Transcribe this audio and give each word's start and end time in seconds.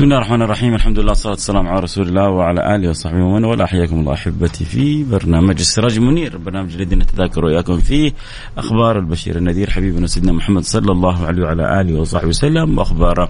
بسم 0.00 0.04
الله 0.04 0.18
الرحمن 0.18 0.42
الرحيم. 0.42 0.74
الحمد 0.74 0.98
لله 0.98 1.08
والصلاة 1.08 1.32
والسلام 1.32 1.66
على 1.68 1.80
رسول 1.80 2.08
الله 2.08 2.28
وعلى 2.28 2.76
آله 2.76 2.88
وصحبه 2.88 3.22
ومن 3.22 3.44
والاه. 3.44 3.66
حياكم 3.66 4.00
الله 4.00 4.12
أحبتي 4.12 4.64
في 4.64 5.04
برنامج 5.04 5.58
السراج 5.58 5.96
المنير 5.96 6.38
برنامج 6.38 6.74
الذي 6.74 6.96
نتذاكر 6.96 7.44
وإياكم 7.44 7.78
فيه 7.78 8.12
أخبار 8.58 8.98
البشير 8.98 9.36
النذير 9.36 9.70
حبيبنا 9.70 10.06
سيدنا 10.06 10.32
محمد 10.32 10.62
صلى 10.62 10.92
الله 10.92 11.26
عليه 11.26 11.42
وعلى 11.42 11.80
آله 11.80 12.00
وصحبه 12.00 12.28
وسلم 12.28 12.78
وأخبار 12.78 13.28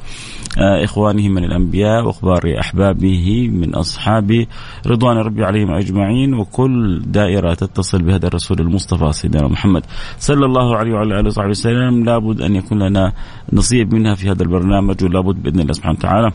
آه، 0.59 0.85
إخوانه 0.85 1.29
من 1.29 1.45
الأنبياء 1.45 2.07
وأخبار 2.07 2.55
أحبابه 2.61 3.49
من 3.49 3.75
أصحابه 3.75 4.47
رضوان 4.87 5.17
ربي 5.17 5.45
عليهم 5.45 5.71
أجمعين 5.71 6.35
وكل 6.35 7.03
دائرة 7.07 7.55
تتصل 7.55 8.03
بهذا 8.03 8.27
الرسول 8.27 8.61
المصطفى 8.61 9.13
سيدنا 9.13 9.49
محمد 9.49 9.83
صلى 10.19 10.47
الله 10.47 10.77
عليه 10.77 10.93
وعلى 10.93 11.21
آله 11.21 11.27
وصحبه 11.27 11.51
وسلم. 11.51 12.05
لابد 12.05 12.41
أن 12.41 12.57
يكون 12.57 12.83
لنا 12.83 13.13
نصيب 13.53 13.95
منها 13.95 14.15
في 14.15 14.31
هذا 14.31 14.43
البرنامج 14.43 15.05
ولابد 15.05 15.43
بإذن 15.43 15.61
الله 15.61 15.73
سبحانه 15.73 15.99
وتعالى 15.99 16.33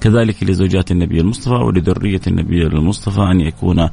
كذلك 0.00 0.42
لزوجات 0.42 0.90
النبي 0.90 1.20
المصطفى 1.20 1.54
ولذرية 1.54 2.20
النبي 2.26 2.66
المصطفى 2.66 3.20
أن 3.20 3.40
يكون 3.40 3.78
آه، 3.78 3.90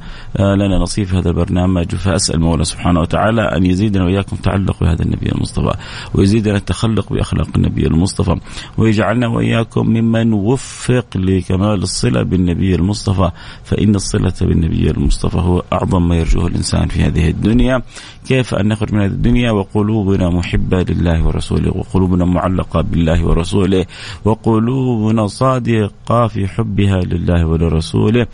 لنا 0.54 0.78
نصيب 0.78 1.06
في 1.06 1.16
هذا 1.16 1.28
البرنامج. 1.30 1.94
فأسأل 1.94 2.40
مولى 2.40 2.64
سبحانه 2.64 3.00
وتعالى 3.00 3.42
أن 3.42 3.66
يزيدنا 3.66 4.04
وإياكم 4.04 4.36
تعلق 4.36 4.80
بهذا 4.80 5.02
النبي 5.02 5.32
المصطفى 5.32 5.74
ويزيدنا 6.14 6.56
التخلق 6.56 7.12
بأخلاق 7.12 7.48
النبي 7.56 7.86
المصطفى 7.86 8.36
ويجعلنا 8.78 9.28
وإياكم 9.28 9.86
ممن 9.86 10.32
وفق 10.32 11.16
لكمال 11.16 11.82
الصلة 11.82 12.22
بالنبي 12.22 12.74
المصطفى. 12.74 13.30
فإن 13.64 13.94
الصلة 13.94 14.34
بالنبي 14.40 14.90
المصطفى 14.90 15.38
هو 15.38 15.62
أعظم 15.72 16.08
ما 16.08 16.16
يرجوه 16.16 16.46
الإنسان 16.46 16.88
في 16.88 17.02
هذه 17.02 17.30
الدنيا. 17.30 17.82
كيف 18.28 18.54
أن 18.54 18.68
نخرج 18.68 18.94
من 18.94 19.00
هذه 19.00 19.10
الدنيا؟ 19.10 19.50
وقلوبنا 19.50 20.30
محبة 20.30 20.82
لله 20.82 21.26
ورسوله 21.26 21.76
وقلوبنا 21.76 22.24
معلقة 22.24 22.80
بالله 22.80 23.26
ورسوله 23.26 23.86
وقلوبنا 24.24 25.26
صادقة 25.26 25.97
في 26.06 26.48
حبها 26.48 27.00
لله 27.00 27.46
ولرسوله. 27.46 28.26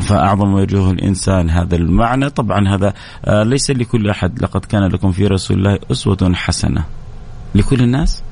فأعظم 0.00 0.54
وجوه 0.54 0.90
الإنسان 0.90 1.50
هذا 1.50 1.76
المعنى. 1.76 2.30
طبعا 2.30 2.68
هذا 2.68 2.94
آه، 3.24 3.42
ليس 3.42 3.70
لكل 3.70 4.10
أحد. 4.10 4.42
لقد 4.42 4.64
كان 4.64 4.82
لكم 4.82 5.12
في 5.12 5.26
رسول 5.26 5.58
الله 5.58 5.78
أسوة 5.90 6.32
حسنة. 6.34 6.84
لكل 7.54 7.80
الناس؟ 7.80 8.22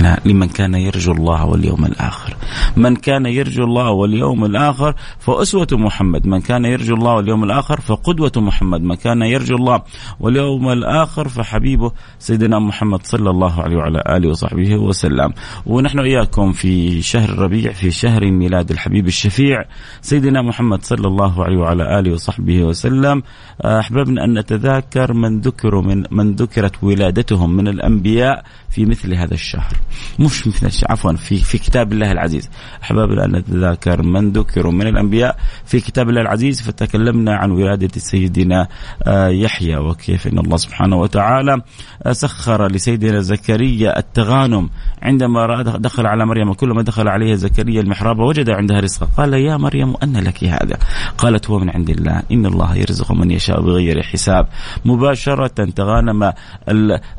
لا 0.00 0.20
لمن 0.24 0.48
كان 0.48 0.74
يرجو 0.74 1.12
الله 1.12 1.44
واليوم 1.44 1.84
الآخر. 1.84 2.36
من 2.76 2.96
كان 2.96 3.26
يرجو 3.26 3.64
الله 3.64 3.90
واليوم 3.90 4.44
الآخر 4.44 4.94
فأسوة 5.18 5.66
محمد. 5.72 6.26
من 6.26 6.40
كان 6.40 6.64
يرجو 6.64 6.94
الله 6.94 7.12
واليوم 7.12 7.44
الآخر 7.44 7.80
فقدوة 7.80 8.32
محمد. 8.36 8.80
من 8.82 8.94
كان 8.94 9.22
يرجو 9.22 9.56
الله 9.56 9.82
واليوم 10.20 10.68
الآخر 10.68 11.28
فحبيبه 11.28 11.92
سيدنا 12.18 12.58
محمد 12.58 13.06
صلى 13.06 13.30
الله 13.30 13.62
عليه 13.62 13.76
وعلى 13.76 14.02
آله 14.06 14.28
وصحبه 14.28 14.76
وسلم. 14.76 15.32
ونحن 15.66 15.98
إياكم 15.98 16.52
في 16.52 17.02
شهر 17.02 17.28
الربيع 17.28 17.72
في 17.72 17.90
شهر 17.90 18.30
ميلاد 18.30 18.70
الحبيب 18.70 19.06
الشفيع 19.06 19.64
سيدنا 20.00 20.42
محمد 20.42 20.84
صلى 20.84 21.06
الله 21.08 21.44
عليه 21.44 21.56
وعلى 21.56 21.98
آله 21.98 22.12
وصحبه 22.12 22.62
وسلم. 22.62 23.22
أحببنا 23.64 24.24
أن 24.24 24.38
نتذاكر 24.38 25.12
من 25.12 25.40
ذكروا 25.40 25.82
من 25.82 26.04
من 26.10 26.34
ذكرت 26.34 26.74
ولادتهم 26.82 27.56
من 27.56 27.68
الأنبياء 27.68 28.44
في 28.70 28.84
مثل 28.84 29.14
هذا 29.14 29.34
الشهر. 29.34 29.72
مش 30.18 30.46
مثل 30.46 30.86
عفوا 30.90 31.12
في 31.12 31.36
في 31.36 31.58
كتاب 31.58 31.92
الله 31.92 32.12
العزيز. 32.12 32.50
احبابنا 32.82 33.26
نتذاكر 33.26 34.02
من 34.02 34.32
ذكروا 34.32 34.72
من 34.72 34.86
الأنبياء 34.86 35.36
في 35.64 35.80
كتاب 35.80 36.08
الله 36.08 36.20
العزيز 36.20 36.62
فتكلمنا 36.62 37.36
عن 37.36 37.50
ولادة 37.50 37.88
سيدنا 37.96 38.68
آه، 39.02 39.28
يحيى 39.28 39.76
وكيف 39.76 40.26
إن 40.26 40.38
الله 40.38 40.56
سبحانه 40.56 40.96
وتعالى 40.96 41.62
آه، 42.02 42.12
سخر 42.12 42.72
لسيدنا 42.72 43.20
زكريا 43.20 43.98
التغانم. 43.98 44.70
عندما 45.02 45.62
دخل 45.62 46.06
على 46.06 46.26
مريم 46.26 46.52
كلما 46.52 46.82
دخل 46.82 47.08
عليها 47.08 47.36
زكريا 47.36 47.80
المحراب 47.80 48.18
وجد 48.18 48.50
عندها 48.50 48.80
رزقا 48.80 49.08
قال 49.16 49.34
يا 49.34 49.56
مريم 49.56 49.94
أن 50.02 50.16
لك 50.16 50.44
هذا. 50.44 50.78
قالت 51.18 51.50
هو 51.50 51.58
من 51.58 51.70
عند 51.70 51.90
الله. 51.90 52.22
إن 52.32 52.46
الله 52.46 52.76
يرزق 52.76 53.12
من 53.12 53.30
يشاء 53.30 53.60
بغير 53.60 54.02
حساب. 54.02 54.48
مباشرة 54.84 55.64
تغانم 55.64 56.32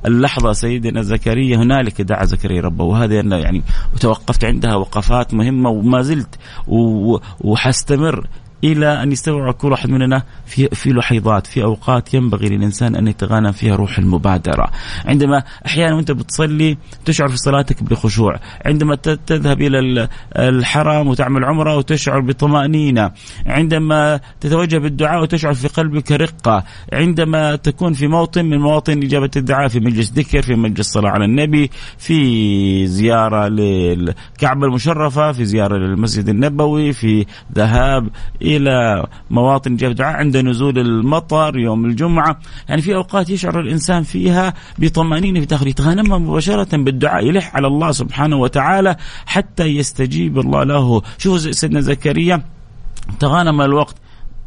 اللحظة 0.05 0.53
سيدنا 0.53 1.01
زكريا 1.01 1.38
هنالك 1.39 2.01
دعا 2.01 2.25
زكريا 2.25 2.61
ربه 2.61 2.83
وهذا 2.83 3.13
يعني 3.37 3.61
توقفت 3.99 4.45
عندها 4.45 4.75
وقفات 4.75 5.33
مهمة 5.33 5.69
وما 5.69 6.01
زلت 6.01 6.35
وحستمر. 7.41 8.27
إلى 8.63 9.03
أن 9.03 9.11
يستوعب 9.11 9.53
كل 9.53 9.71
واحد 9.71 9.89
مننا 9.89 10.23
في 10.45 10.67
في 10.67 10.89
لحظات 10.89 11.47
في 11.47 11.63
أوقات 11.63 12.13
ينبغي 12.13 12.49
للإنسان 12.49 12.95
أن 12.95 13.07
يتغانم 13.07 13.51
فيها 13.51 13.75
روح 13.75 13.97
المبادرة، 13.97 14.71
عندما 15.05 15.43
أحيانا 15.65 15.95
وأنت 15.95 16.11
بتصلي 16.11 16.77
تشعر 17.05 17.27
في 17.27 17.37
صلاتك 17.37 17.83
بخشوع، 17.83 18.39
عندما 18.65 18.95
تذهب 18.95 19.61
إلى 19.61 20.07
الحرم 20.35 21.07
وتعمل 21.07 21.45
عمرة 21.45 21.77
وتشعر 21.77 22.19
بطمأنينة، 22.19 23.11
عندما 23.45 24.19
تتوجه 24.39 24.77
بالدعاء 24.77 25.21
وتشعر 25.21 25.53
في 25.53 25.67
قلبك 25.67 26.11
رقة، 26.11 26.63
عندما 26.93 27.55
تكون 27.55 27.93
في 27.93 28.07
موطن 28.07 28.45
من 28.45 28.57
مواطن 28.57 29.03
إجابة 29.03 29.31
الدعاء 29.35 29.67
في 29.67 29.79
مجلس 29.79 30.13
ذكر، 30.13 30.41
في 30.41 30.55
مجلس 30.55 30.87
صلاه 30.87 31.09
على 31.09 31.25
النبي، 31.25 31.69
في 31.97 32.87
زيارة 32.87 33.47
للكعبة 33.47 34.67
المشرفة، 34.67 35.31
في 35.31 35.45
زيارة 35.45 35.77
للمسجد 35.77 36.29
النبوي، 36.29 36.93
في 36.93 37.25
ذهاب 37.55 38.09
إلى 38.57 39.05
مواطن 39.29 39.75
جاب 39.75 39.95
دعاء 39.95 40.15
عند 40.15 40.37
نزول 40.37 40.79
المطر 40.79 41.57
يوم 41.57 41.85
الجمعة. 41.85 42.39
يعني 42.69 42.81
في 42.81 42.95
أوقات 42.95 43.29
يشعر 43.29 43.59
الإنسان 43.59 44.03
فيها 44.03 44.53
بطمأنينة 44.77 45.39
في 45.39 45.45
داخله 45.45 45.69
يتغنم 45.69 46.27
مباشرة 46.27 46.77
بالدعاء 46.77 47.25
يلح 47.25 47.55
على 47.55 47.67
الله 47.67 47.91
سبحانه 47.91 48.35
وتعالى 48.35 48.95
حتى 49.25 49.63
يستجيب 49.63 50.39
الله 50.39 50.63
له. 50.63 51.01
شوفوا 51.17 51.51
سيدنا 51.51 51.81
زكريا 51.81 52.43
تغانم 53.19 53.61
الوقت. 53.61 53.95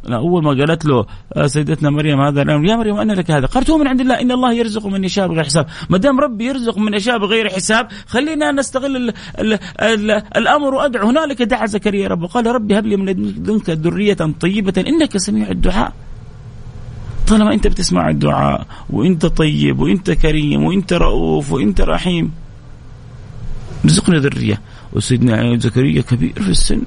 أول 0.09 0.43
ما 0.43 0.49
قالت 0.49 0.85
له 0.85 1.05
آه، 1.33 1.47
سيدتنا 1.47 1.89
مريم 1.89 2.21
هذا 2.21 2.41
الأمر. 2.41 2.65
يا 2.65 2.75
مريم 2.75 2.95
ان 2.95 3.11
لك 3.11 3.31
هذا؟ 3.31 3.45
قالت 3.45 3.69
هو 3.69 3.77
من 3.77 3.87
عند 3.87 4.01
الله. 4.01 4.21
إن 4.21 4.31
الله 4.31 4.53
يرزق 4.53 4.87
من 4.87 5.03
يشاء 5.03 5.27
بغير 5.27 5.43
حساب، 5.43 5.65
ما 5.89 5.97
دام 5.97 6.19
ربي 6.19 6.45
يرزق 6.45 6.77
من 6.77 6.93
يشاء 6.93 7.17
بغير 7.17 7.49
حساب 7.49 7.87
خلينا 8.07 8.51
نستغل 8.51 8.95
ال 8.95 9.13
ال 9.39 9.59
ال 9.81 10.11
الأمر 10.11 10.73
وأدعو. 10.73 11.09
هنالك 11.09 11.41
دعا 11.41 11.65
زكريا 11.65 12.07
ربه 12.07 12.27
قال 12.27 12.45
ربي 12.45 12.79
هب 12.79 12.85
لي 12.85 12.97
من 12.97 13.05
لدنك 13.05 13.69
ذرية 13.69 14.17
طيبة 14.39 14.73
إنك 14.77 15.17
سميع 15.17 15.49
الدعاء. 15.49 15.93
طالما 17.27 17.53
أنت 17.53 17.67
بتسمع 17.67 18.09
الدعاء 18.09 18.67
وأنت 18.89 19.25
طيب 19.25 19.79
وأنت 19.79 20.11
كريم 20.11 20.63
وأنت 20.63 20.93
رؤوف 20.93 21.51
وأنت 21.51 21.81
رحيم. 21.81 22.31
ارزقنا 23.85 24.19
ذرية. 24.19 24.61
وسيدنا 24.93 25.57
زكريا 25.57 26.01
كبير 26.01 26.33
في 26.33 26.49
السن. 26.49 26.81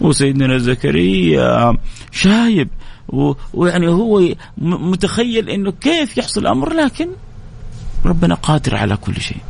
وسيدنا 0.00 0.58
زكريا 0.58 1.76
شايب 2.10 2.68
ويعني 3.54 3.88
هو 3.88 4.34
متخيل 4.58 5.50
إنه 5.50 5.72
كيف 5.80 6.18
يحصل 6.18 6.40
الأمر 6.40 6.72
لكن 6.72 7.08
ربنا 8.06 8.34
قادر 8.34 8.76
على 8.76 8.96
كل 8.96 9.20
شيء. 9.20 9.40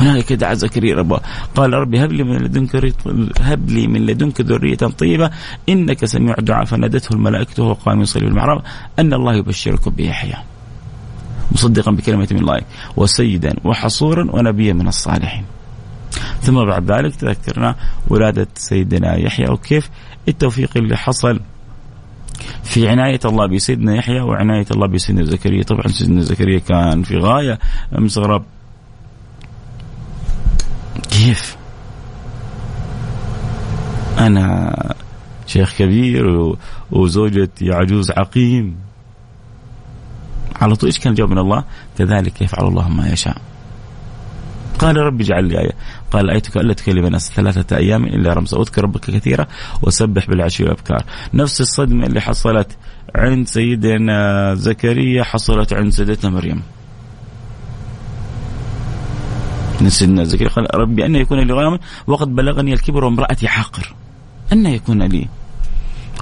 هنالك 0.00 0.32
دعا 0.32 0.54
زكريا 0.54 0.96
ربه 0.96 1.20
قال 1.54 1.72
ربي 1.72 2.04
هب 2.04 2.12
لي 2.12 2.24
من 2.24 2.36
لدنك 2.36 2.94
هب 3.40 3.70
لي 3.70 3.86
من 3.86 4.06
لدنك 4.06 4.40
ذرية 4.40 4.76
طيبة 4.76 5.30
إنك 5.68 6.04
سميع 6.04 6.34
الدعاء. 6.38 6.64
فنادته 6.64 7.12
الملائكة 7.12 7.62
وهو 7.62 7.72
قائم 7.72 8.02
يصلي 8.02 8.24
بالمحراب 8.24 8.62
أن 8.98 9.14
الله 9.14 9.34
يبشركم 9.34 9.90
بيحيى. 9.90 10.36
مصدقا 11.52 11.90
بكلمة 11.90 12.28
من 12.30 12.38
الله 12.38 12.60
وسيدا 12.96 13.54
وحصورا 13.64 14.30
ونبيا 14.30 14.72
من 14.72 14.88
الصالحين. 14.88 15.44
ثم 16.42 16.64
بعد 16.64 16.92
ذلك 16.92 17.14
تذكرنا 17.16 17.76
ولادة 18.08 18.48
سيدنا 18.54 19.16
يحيى 19.16 19.50
وكيف 19.50 19.90
التوفيق 20.28 20.70
اللي 20.76 20.96
حصل 20.96 21.40
في 22.62 22.88
عناية 22.88 23.20
الله 23.24 23.46
بسيدنا 23.46 23.94
يحيى 23.94 24.20
وعناية 24.20 24.66
الله 24.70 24.86
بسيدنا 24.86 25.24
زكريا 25.24 25.62
طبعا 25.62 25.88
سيدنا 25.88 26.20
زكريا 26.20 26.58
كان 26.58 27.02
في 27.02 27.16
غاية 27.16 27.58
من 27.92 28.06
استغراب 28.06 28.42
كيف 31.10 31.56
أنا 34.18 34.74
شيخ 35.46 35.74
كبير 35.78 36.54
وزوجتي 36.90 37.72
عجوز 37.72 38.10
عقيم 38.10 38.76
على 40.60 40.74
طول 40.76 40.88
إيش 40.88 40.98
كان 40.98 41.12
الجواب 41.12 41.30
من 41.30 41.38
الله؟ 41.38 41.64
كذلك 41.98 42.42
يفعل 42.42 42.66
الله 42.66 42.88
ما 42.88 43.08
يشاء. 43.08 43.36
قال 44.78 44.96
رب 44.96 45.20
اجعل 45.20 45.44
لي 45.44 45.60
آية 45.60 45.72
قال 46.10 46.30
آيتك 46.30 46.56
ألا 46.56 46.72
تكلم 46.74 47.06
الناس 47.06 47.32
ثلاثة 47.32 47.76
أيام 47.76 48.04
إلا 48.04 48.32
رمزا. 48.32 48.60
أذكر 48.60 48.82
ربك 48.82 49.00
كثيرا 49.00 49.46
وسبح 49.82 50.26
بالعشي 50.26 50.62
والأبكار. 50.64 51.04
نفس 51.34 51.60
الصدمة 51.60 52.06
اللي 52.06 52.20
حصلت 52.20 52.76
عند 53.14 53.46
سيدنا 53.46 54.54
زكريا 54.54 55.22
حصلت 55.22 55.72
عند 55.72 55.92
سيدتنا 55.92 56.30
مريم. 56.30 56.62
سيدنا 59.88 60.24
زكريا 60.24 60.48
قال 60.48 60.74
ربي 60.74 61.06
أن 61.06 61.16
يكون 61.16 61.40
لي 61.40 61.52
غلام 61.52 61.78
وقد 62.06 62.34
بلغني 62.34 62.72
الكبر 62.72 63.04
وامرأتي 63.04 63.48
حاقر. 63.48 63.94
أن 64.52 64.66
يكون 64.66 65.02
لي 65.02 65.28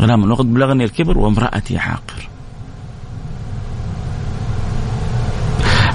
غلام 0.01 0.31
وقد 0.31 0.55
بلغني 0.55 0.85
الكبر 0.85 1.19
وامرأتي 1.19 1.79
حاقر. 1.79 2.28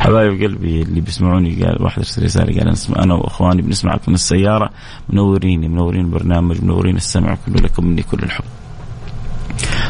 حبايب 0.04 0.44
قلبي 0.44 0.82
اللي 0.82 1.02
بيسمعوني 1.02 1.64
قال 1.64 1.84
واحد 1.84 1.98
ارسل 1.98 2.24
رسالة 2.24 2.60
قال 2.60 2.76
أنا 2.98 3.14
وإخواني 3.14 3.62
بنسمعك 3.62 4.10
من 4.10 4.16
السيارة 4.16 4.70
منورين 5.10 5.72
منورين 5.72 6.06
البرنامج 6.06 6.64
منورين 6.64 6.96
السمع 6.96 7.38
كله 7.46 7.56
لكم 7.56 7.86
مني 7.86 8.04
كل 8.04 8.20
الحب. 8.24 8.44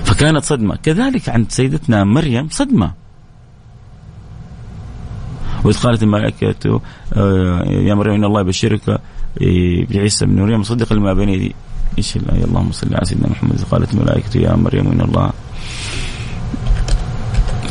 فكانت 0.03 0.43
صدمة، 0.43 0.75
كذلك 0.75 1.29
عند 1.29 1.51
سيدتنا 1.51 2.03
مريم 2.03 2.47
صدمة. 2.49 2.93
وإذ 5.63 5.77
قالت 5.77 6.03
الملائكة 6.03 6.81
آه، 7.13 7.63
يا 7.65 7.93
مريم 7.93 8.13
إن 8.13 8.23
الله 8.23 8.41
يبشرك 8.41 8.89
آه، 8.89 8.99
بعيسى 9.89 10.25
بن 10.25 10.41
مريم 10.41 10.59
مصدقا 10.59 10.95
لما 10.95 11.13
بين 11.13 11.29
يدي 11.29 11.55
إيش 11.97 12.17
الآية 12.17 12.43
اللهم 12.43 12.71
صل 12.71 12.95
على 12.95 13.05
سيدنا 13.05 13.29
محمد 13.29 13.61
قالت 13.71 13.93
الملائكة 13.93 14.37
يا 14.37 14.55
مريم 14.55 14.91
إن 14.91 15.01
الله 15.01 15.31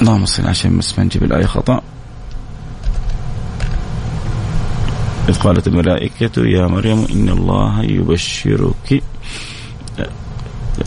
اللهم 0.02 0.26
صل 0.26 0.44
على 0.44 0.54
سيدنا 0.54 0.78
محمد 0.78 1.06
نجيب 1.06 1.22
الآية 1.22 1.46
خطأ 1.46 1.82
إذ 5.28 5.38
قالت 5.38 5.66
الملائكة 5.66 6.46
يا 6.46 6.66
مريم 6.66 7.06
إن 7.12 7.28
الله 7.28 7.82
يبشرك. 7.82 9.02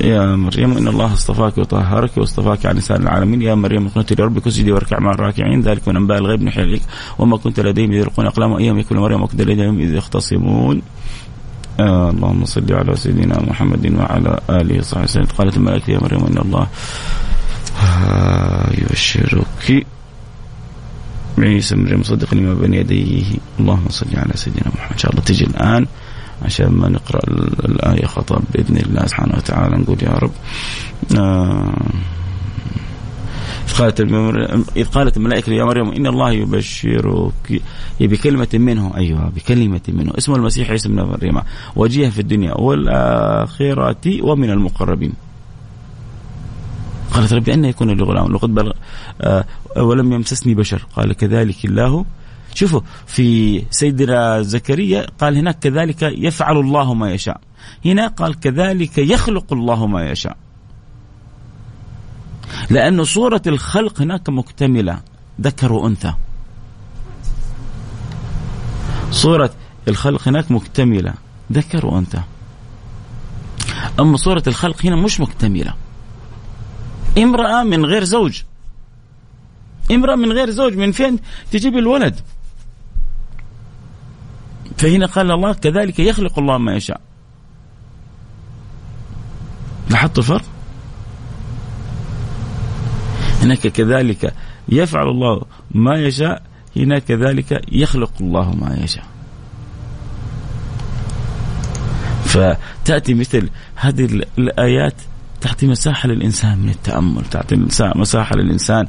يا 0.02 0.36
مريم 0.36 0.78
إن 0.78 0.88
الله 0.88 1.14
اصطفاك 1.14 1.58
وطهرك 1.58 2.18
واصطفاك 2.18 2.66
على 2.66 2.78
نساء 2.78 2.98
العالمين. 2.98 3.42
يا 3.42 3.56
مريم 3.56 3.88
اقنتي 3.88 4.16
لربك 4.16 4.48
اسجدي 4.48 4.72
واركع 4.72 5.00
مع 5.00 5.12
الراكعين. 5.12 5.62
ذلك 5.62 5.88
من 5.88 5.96
أنباء 5.96 6.18
الغيب 6.18 6.44
نحيي 6.44 6.64
اليك 6.64 6.82
وما 7.20 7.38
كنت 7.38 7.60
لديهم 7.60 7.92
اذ 7.92 7.98
يلقون 7.98 8.26
أقلام 8.26 8.54
أيام 8.54 8.80
يكون 8.80 8.98
مريم 9.00 9.22
وكنت 9.22 9.42
لديهم 9.42 9.80
إذ 9.80 9.94
يختصمون. 9.94 10.82
آه 11.80 12.10
اللهم 12.10 12.46
صل 12.46 12.74
على 12.74 12.96
سيدنا 12.96 13.42
محمد 13.42 13.94
وعلى 13.94 14.40
آله 14.50 14.80
وصحبه 14.80 15.04
وسلم. 15.04 15.26
قالت 15.38 15.58
الملائكة 15.58 15.92
يا 15.92 16.00
مريم 16.00 16.26
إن 16.26 16.38
الله 16.38 16.68
يبشرك. 18.78 19.86
عيسى 21.40 21.76
مريم 21.76 22.00
مصدق 22.00 22.34
لما 22.34 22.54
بين 22.54 22.74
يديه. 22.74 23.24
اللهم 23.60 23.90
صل 23.90 24.08
على 24.14 24.32
سيدنا 24.36 24.72
محمد. 24.76 24.92
إن 24.92 24.98
شاء 24.98 25.12
الله 25.12 25.24
تجي 25.24 25.46
الآن 25.46 25.86
عشان 26.46 26.72
ما 26.72 26.90
نقرأ 26.90 27.20
الآية 27.66 28.06
خطا 28.06 28.42
بإذن 28.54 28.78
الله 28.78 29.06
سبحانه 29.06 29.36
وتعالى. 29.36 29.78
نقول 29.78 29.98
يا 30.04 30.10
رب 30.10 30.32
آه 31.18 31.74
إذ 33.68 33.74
قالت 33.78 34.02
إذ 34.78 34.86
قالت 34.86 35.18
الملائكة 35.18 35.54
يا 35.54 35.64
مريم 35.64 35.92
إن 35.92 36.08
الله 36.08 36.32
يبشرك 36.32 37.62
بكلمة 38.00 38.48
منه. 38.54 38.98
أيها 38.98 39.32
بكلمة 39.36 39.82
منه. 39.88 40.12
اسمه 40.18 40.36
المسيح 40.36 40.70
عيسى 40.70 40.90
بن 40.90 41.02
مريم. 41.02 41.42
وجيها 41.76 42.10
في 42.10 42.20
الدنيا 42.20 42.54
والآخرة 42.54 44.24
ومن 44.24 44.50
المقربين. 44.50 45.14
قالت 47.16 47.34
ربي 47.34 47.54
أن 47.54 47.66
يكون 47.66 47.90
لي 47.90 48.04
غلام. 48.04 48.34
لقد 48.34 48.50
بلغ 48.50 48.72
آه 49.22 49.46
ولم 49.78 50.14
يمسسني 50.14 50.54
بشر. 50.54 50.88
قال 50.96 51.14
كذلك 51.14 51.66
الله. 51.66 52.06
شوفوا 52.54 52.82
في 53.08 53.64
سيدنا 53.72 54.42
زكريا 54.42 55.08
قال 55.20 55.38
هناك 55.38 55.60
كذلك 55.60 56.02
يفعل 56.02 56.58
الله 56.58 56.94
ما 56.94 57.12
يشاء. 57.12 57.42
هنا 57.86 58.08
قال 58.08 58.40
كذلك 58.40 58.98
يخلق 58.98 59.54
الله 59.54 59.88
ما 59.88 60.10
يشاء. 60.10 60.38
لأن 62.70 63.04
صورة 63.04 63.42
الخلق 63.48 64.02
هناك 64.02 64.30
مكتملة. 64.30 65.00
ذكر 65.42 65.74
وأنثى. 65.74 66.14
صورة 69.12 69.52
الخلق 69.88 70.28
هناك 70.28 70.52
مكتملة. 70.52 71.14
ذكر 71.52 71.86
وأنثى. 71.86 72.22
أما 74.00 74.18
صورة 74.18 74.44
الخلق 74.48 74.86
هنا 74.86 74.96
مش 74.96 75.20
مكتملة. 75.20 75.74
امرأة 77.18 77.64
من 77.64 77.86
غير 77.86 78.04
زوج. 78.04 78.42
امرأة 79.92 80.16
من 80.16 80.32
غير 80.32 80.50
زوج 80.50 80.74
من 80.78 80.92
فين 80.92 81.20
تجيب 81.52 81.78
الولد؟ 81.78 82.20
فهنا 84.78 85.06
قال 85.06 85.32
الله 85.32 85.54
كذلك 85.54 86.00
يخلق 86.00 86.40
الله 86.40 86.58
ما 86.58 86.76
يشاء. 86.76 87.02
لاحظتوا 89.90 90.24
الفرق؟ 90.24 90.44
هناك 93.42 93.68
كذلك 93.68 94.34
يفعل 94.70 95.08
الله 95.08 95.42
ما 95.72 96.00
يشاء 96.00 96.44
هنا 96.76 97.00
كذلك 97.00 97.62
يخلق 97.72 98.12
الله 98.22 98.56
ما 98.56 98.78
يشاء. 98.84 99.06
فتأتي 102.26 103.14
مثل 103.14 103.50
هذه 103.76 104.06
الآيات 104.38 104.94
تعطي 105.46 105.68
مساحة 105.68 106.10
للإنسان 106.10 106.58
من 106.58 106.70
التأمل 106.70 107.26
تعطي 107.26 107.56
مساحة 107.96 108.36
للإنسان 108.36 108.88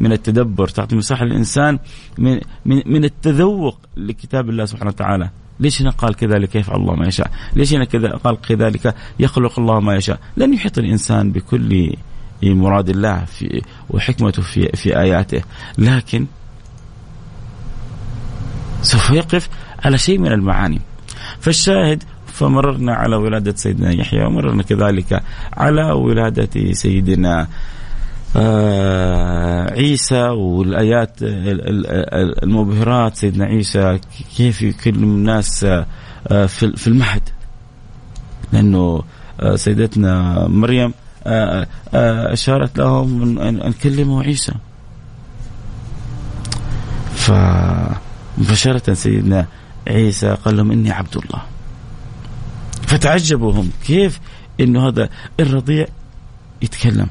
من 0.00 0.12
التدبر 0.12 0.68
تعطي 0.68 0.96
مساحة 0.96 1.24
للإنسان 1.24 1.78
من, 2.18 2.40
من, 2.64 2.82
من 2.86 3.04
التذوق 3.04 3.78
لكتاب 3.96 4.50
الله 4.50 4.64
سبحانه 4.64 4.90
وتعالى. 4.90 5.30
ليش 5.60 5.82
هنا 5.82 5.90
قال 5.90 6.14
كذلك؟ 6.14 6.54
يفعل 6.54 6.76
الله 6.76 6.94
ما 6.94 7.06
يشاء. 7.06 7.30
ليش 7.56 7.74
هنا 7.74 7.84
كذا 7.84 8.08
قال 8.08 8.40
كذلك؟ 8.40 8.94
يخلق 9.18 9.58
الله 9.58 9.80
ما 9.80 9.96
يشاء. 9.96 10.18
لن 10.36 10.54
يحيط 10.54 10.78
الإنسان 10.78 11.32
بكل 11.32 11.96
مراد 12.42 12.88
الله 12.88 13.24
في 13.24 13.62
وحكمته 13.90 14.42
في 14.42 14.68
في 14.68 14.98
آياته. 14.98 15.42
لكن 15.78 16.26
سوف 18.82 19.10
يقف 19.10 19.48
على 19.84 19.98
شيء 19.98 20.18
من 20.18 20.32
المعاني. 20.32 20.80
فالشاهد 21.40 22.02
فمررنا 22.34 22.94
على 22.94 23.16
ولادة 23.16 23.54
سيدنا 23.56 23.92
يحيى 23.92 24.24
ومررنا 24.24 24.62
كذلك 24.62 25.22
على 25.52 25.92
ولادة 25.92 26.72
سيدنا 26.72 27.48
آه 28.36 29.72
عيسى 29.72 30.22
والآيات 30.28 31.16
المبهرات 32.42 33.16
سيدنا 33.16 33.44
عيسى 33.44 33.98
كيف 34.36 34.62
يكلم 34.62 35.04
الناس 35.04 35.64
آه 35.64 36.46
في 36.46 36.86
المهد. 36.86 37.22
لأنه 38.52 39.02
آه 39.40 39.56
سيدتنا 39.56 40.46
مريم 40.48 40.92
أشارت 41.94 42.78
لهم 42.78 43.38
أن 43.38 43.72
كلموا 43.72 44.22
عيسى. 44.22 44.52
فمباشرة 47.14 48.94
سيدنا 48.94 49.46
عيسى 49.88 50.36
قال 50.44 50.56
لهم 50.56 50.70
إني 50.70 50.90
عبد 50.90 51.16
الله. 51.16 51.42
فتعجبوا 52.86 53.52
هم 53.52 53.70
كيف 53.86 54.20
إنه 54.60 54.88
هذا 54.88 55.08
الرضيع 55.40 55.86
يتكلم. 56.62 57.06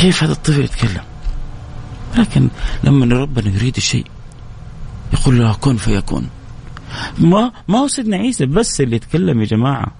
كيف 0.00 0.22
هذا 0.22 0.32
الطفل 0.32 0.60
يتكلم؟ 0.60 1.04
لكن 2.18 2.48
لما 2.84 3.16
ربنا 3.16 3.50
يريد 3.50 3.76
الشيء 3.76 4.06
يقول 5.12 5.38
له 5.38 5.52
كن 5.52 5.76
فيكون. 5.76 6.28
ما 7.18 7.52
ما 7.68 7.78
هو 7.78 7.88
سيدنا 7.88 8.16
عيسى 8.16 8.46
بس 8.46 8.80
اللي 8.80 8.96
يتكلم 8.96 9.40
يا 9.40 9.46
جماعة. 9.46 9.92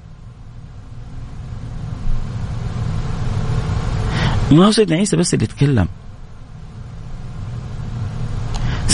ما 4.51 4.67
هو 4.67 4.71
سيدنا 4.71 4.97
عيسى 4.97 5.17
بس 5.17 5.35
اللي 5.35 5.45
يتكلم. 5.45 5.89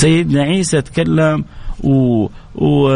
سيدنا 0.07 0.43
عيسى 0.43 0.81
تكلم 0.81 1.45
و, 1.85 2.27
و... 2.55 2.89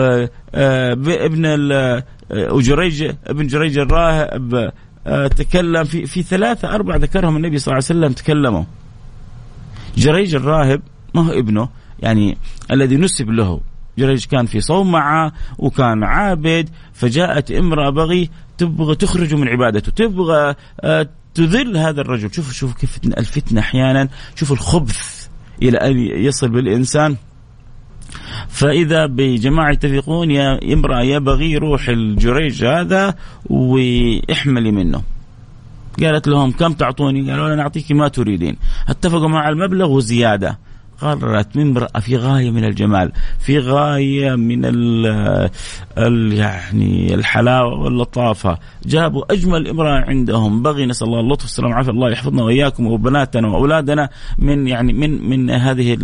آه، 0.55 0.93
ابن 1.07 1.47
ال... 1.47 2.02
وجريج 2.31 3.02
آه، 3.02 3.17
ابن 3.26 3.47
جريج 3.47 3.79
الراهب 3.79 4.73
آه، 5.07 5.26
تكلم 5.26 5.85
في 5.85 6.07
في 6.07 6.23
ثلاثة 6.23 6.75
أربعة 6.75 6.97
ذكرهم 6.97 7.37
النبي 7.37 7.59
صلى 7.59 7.73
الله 7.73 7.85
عليه 7.88 8.00
وسلم 8.00 8.12
تكلموا. 8.12 8.64
جريج 9.97 10.35
الراهب 10.35 10.83
ما 11.14 11.26
هو 11.26 11.33
ابنه 11.33 11.69
يعني 12.00 12.37
الذي 12.71 12.97
نسب 12.97 13.31
له. 13.31 13.61
جريج 13.99 14.25
كان 14.25 14.47
في 14.47 14.61
صومعة 14.61 15.33
وكان 15.59 16.05
عابد 16.05 16.69
فجاءت 16.93 17.50
امرأة 17.50 17.90
بغي 17.90 18.31
تبغى 18.59 18.95
تخرجه 18.95 19.37
من 19.37 19.49
عبادته 19.49 19.93
تبغى 19.93 20.55
آه، 20.81 21.09
تذل 21.35 21.76
هذا 21.76 22.00
الرجل. 22.00 22.35
شوف 22.35 22.52
شوف 22.52 22.75
كيف 22.75 22.99
الفتنة 23.05 23.61
أحيانا 23.61 24.09
شوف 24.35 24.52
الخبث. 24.52 25.20
إلى 25.62 25.79
أن 25.79 25.99
يصل 25.99 26.49
بالإنسان 26.49 27.17
فإذا 28.49 29.07
بجماعة 29.07 29.71
يتفقون 29.71 30.31
يا 30.31 30.75
امرأة 30.75 31.02
يبغي 31.02 31.57
روح 31.57 31.88
الجريج 31.88 32.64
هذا 32.64 33.14
واحملي 33.47 34.71
منه. 34.71 35.02
قالت 36.02 36.29
لهم 36.29 36.52
كم 36.52 36.73
تعطوني؟ 36.73 37.31
قالوا 37.31 37.47
أنا 37.47 37.55
نعطيك 37.55 37.93
ما 37.93 38.09
تريدين. 38.09 38.57
اتفقوا 38.88 39.29
مع 39.29 39.49
المبلغ 39.49 39.90
وزيادة. 39.90 40.59
قررت 41.00 41.57
امرأة 41.57 42.00
في 42.00 42.16
غاية 42.16 42.50
من 42.50 42.64
الجمال 42.64 43.12
في 43.38 43.59
غاية 43.59 44.35
من 44.35 44.64
ال 44.64 45.07
ال 45.99 46.33
يعني 46.33 47.14
الحلاوة 47.14 47.80
واللطافة. 47.80 48.59
جابوا 48.87 49.33
أجمل 49.33 49.69
امرأة 49.69 50.00
عندهم. 50.00 50.62
بغي 50.62 50.87
نسأل 50.87 51.07
الله 51.07 51.21
اللطف 51.21 51.42
والسلام 51.42 51.73
عافية 51.73 51.90
الله 51.90 52.11
يحفظنا 52.11 52.42
وإياكم 52.42 52.87
وبناتنا 52.87 53.49
وأولادنا 53.49 54.09
من 54.38 54.66
يعني 54.66 54.92
من 54.92 55.28
من 55.30 55.50
هذه 55.50 55.99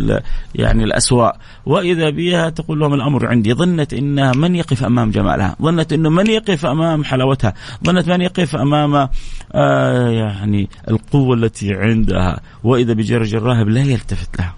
يعني 0.55 0.83
الأسواء 0.83 1.37
وإذا 1.65 2.09
بها 2.09 2.49
تقول 2.49 2.79
لهم 2.79 2.93
الأمر 2.93 3.25
عندي. 3.25 3.53
ظنت 3.53 3.93
إنها 3.93 4.31
من 4.31 4.55
يقف 4.55 4.83
أمام 4.83 5.11
جمالها. 5.11 5.55
ظنت 5.61 5.93
أنه 5.93 6.09
من 6.09 6.27
يقف 6.27 6.65
أمام 6.65 7.03
حلاوتها. 7.03 7.53
ظنت 7.85 8.07
من 8.09 8.21
يقف 8.21 8.55
أمام 8.55 9.09
آه 9.53 10.09
يعني 10.09 10.69
القوة 10.89 11.35
التي 11.35 11.73
عندها. 11.73 12.39
وإذا 12.63 12.93
بجرج 12.93 13.35
الراهب 13.35 13.69
لا 13.69 13.81
يلتفت 13.81 14.39
لها. 14.39 14.53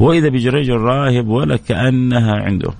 وإذا 0.00 0.28
بجريج 0.28 0.70
الراهب 0.70 1.28
ولا 1.28 1.56
كأنها 1.56 2.34
عنده. 2.34 2.70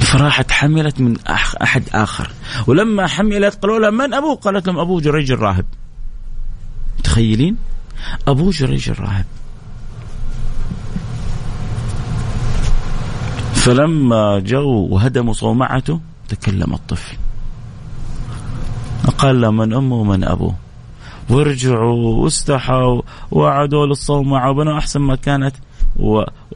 فراحت 0.00 0.50
حملت 0.50 1.00
من 1.00 1.16
أحد 1.62 1.82
آخر. 1.94 2.30
ولما 2.66 3.06
حملت 3.06 3.54
قالوا 3.62 3.78
لها 3.78 3.90
من 3.90 4.14
أبوه 4.14 4.34
قالت 4.34 4.66
لهم 4.66 4.78
أبوه 4.78 5.00
جريج 5.00 5.32
الراهب. 5.32 5.64
متخيلين؟ 6.98 7.56
أبوه 8.28 8.50
جريج 8.50 8.90
الراهب. 8.90 9.24
فلما 13.54 14.38
جو 14.38 14.88
وهدموا 14.90 15.32
صومعته 15.32 16.00
تكلم 16.28 16.74
الطفل. 16.74 17.16
قال 19.18 19.50
من 19.50 19.72
أمه 19.72 19.96
ومن 19.96 20.24
أبوه؟ 20.24 20.54
ورجعوا 21.30 22.22
واستحوا 22.24 23.02
وعدوا 23.30 23.86
للصومعة 23.86 24.50
وبنوا 24.50 24.78
أحسن 24.78 25.00
ما 25.00 25.16
كانت 25.16 25.54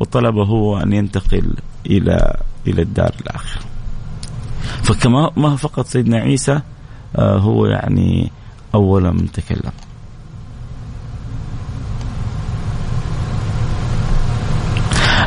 وطلب 0.00 0.38
هو 0.38 0.78
أن 0.78 0.92
ينتقل 0.92 1.54
إلى 1.86 2.36
إلى 2.66 2.82
الدار 2.82 3.14
الآخرة 3.20 3.62
فكما 4.82 5.30
ما 5.36 5.56
فقط 5.56 5.86
سيدنا 5.86 6.18
عيسى 6.18 6.60
آه، 7.16 7.38
هو 7.38 7.66
يعني 7.66 8.30
أول 8.74 9.02
من 9.02 9.32
تكلم 9.32 9.72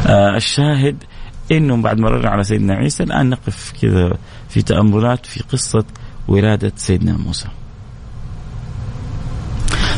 آه، 0.08 0.36
الشاهد 0.36 1.04
إنه 1.52 1.82
بعد 1.82 2.00
ما 2.00 2.10
رجع 2.10 2.30
على 2.30 2.44
سيدنا 2.44 2.74
عيسى 2.74 3.04
الآن 3.04 3.30
نقف 3.30 3.74
كذا 3.82 4.18
في 4.50 4.62
تأملات 4.62 5.26
في 5.26 5.44
قصة 5.44 5.86
ولادة 6.28 6.72
سيدنا 6.76 7.18
موسى. 7.18 7.48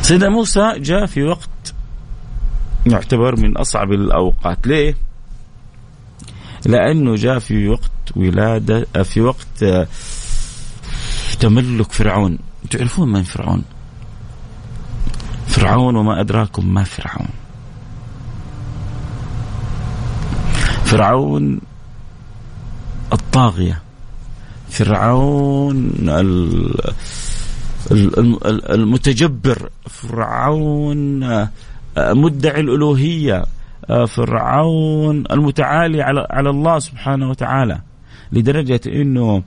سيدنا 0.07 0.29
موسى 0.29 0.73
جاء 0.77 1.05
في 1.05 1.23
وقت 1.23 1.73
يعتبر 2.85 3.39
من 3.39 3.57
أصعب 3.57 3.91
الأوقات. 3.91 4.67
ليه؟ 4.67 4.95
لأنه 6.65 7.15
جاء 7.15 7.39
في 7.39 7.67
وقت 7.67 7.91
ولادة 8.15 9.03
في 9.03 9.21
وقت 9.21 9.65
تملك 11.39 11.91
فرعون. 11.91 12.37
تعرفون 12.69 13.11
من 13.11 13.23
فرعون؟ 13.23 13.63
فرعون 15.47 15.95
وما 15.95 16.21
أدراكم 16.21 16.73
ما 16.73 16.83
فرعون. 16.83 17.29
فرعون 20.85 21.61
الطاغية. 23.13 23.81
فرعون 24.69 25.91
المتجبر 28.69 29.69
فرعون 29.89 31.23
آه، 31.23 31.49
مدعي 31.97 32.59
الألوهية 32.59 33.45
آه، 33.89 34.05
فرعون 34.05 35.23
المتعالي 35.31 36.01
على 36.01 36.27
على 36.29 36.49
الله 36.49 36.79
سبحانه 36.79 37.29
وتعالى 37.29 37.81
لدرجة 38.31 38.81
إنه 38.87 39.43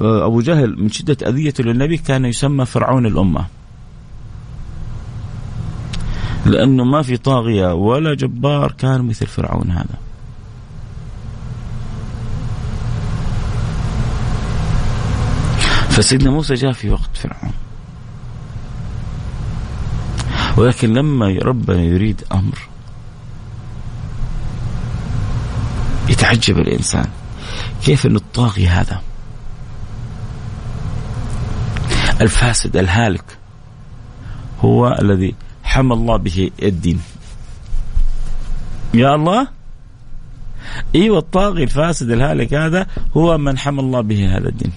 أبو 0.00 0.40
جهل 0.40 0.82
من 0.82 0.88
شدة 0.88 1.28
اذيته 1.28 1.64
للنبي 1.64 1.96
كان 1.96 2.24
يسمى 2.24 2.64
فرعون 2.64 3.06
الأمة. 3.06 3.46
لأنه 6.46 6.84
ما 6.84 7.02
في 7.02 7.16
طاغية 7.16 7.74
ولا 7.74 8.14
جبار 8.14 8.72
كان 8.72 9.02
مثل 9.02 9.26
فرعون 9.26 9.70
هذا. 9.70 9.98
فسيدنا 15.88 16.30
موسى 16.30 16.54
جاء 16.54 16.72
في 16.72 16.90
وقت 16.90 17.16
فرعون. 17.16 17.52
ولكن 20.56 20.94
لما 20.94 21.38
ربنا 21.42 21.82
يريد 21.82 22.24
أمر 22.32 22.58
يتعجب 26.08 26.58
الإنسان 26.58 27.06
كيف 27.84 28.06
ان 28.06 28.16
الطاغي 28.16 28.68
هذا؟ 28.68 29.02
الفاسد 32.20 32.76
الهالك 32.76 33.24
هو 34.60 34.96
الذي 35.00 35.34
حمى 35.64 35.94
الله 35.94 36.16
به 36.16 36.50
الدين. 36.62 37.00
يا 38.94 39.14
الله؟ 39.14 39.46
إيوه 40.94 41.18
الطاغي 41.18 41.62
الفاسد 41.62 42.10
الهالك 42.10 42.54
هذا 42.54 42.86
هو 43.16 43.38
من 43.38 43.58
حمى 43.58 43.80
الله 43.80 44.00
به 44.00 44.36
هذا 44.36 44.48
الدين. 44.48 44.72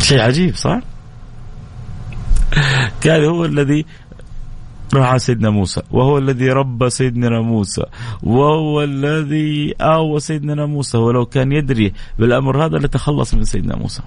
شيء 0.00 0.20
عجيب 0.20 0.56
صح؟ 0.56 0.80
كان 3.02 3.24
هو 3.24 3.44
الذي 3.44 3.84
رعى 4.94 5.18
سيدنا 5.18 5.50
موسى 5.50 5.82
وهو 5.90 6.18
الذي 6.18 6.48
ربى 6.50 6.90
سيدنا 6.90 7.40
موسى 7.40 7.84
وهو 8.22 8.82
الذي 8.82 9.74
آوى 9.80 10.20
سيدنا 10.20 10.66
موسى 10.66 10.98
ولو 10.98 11.26
كان 11.26 11.52
يدري 11.52 11.92
بالأمر 12.18 12.64
هذا 12.64 12.78
لتخلص 12.78 13.34
من 13.34 13.44
سيدنا 13.44 13.76
موسى. 13.76 14.02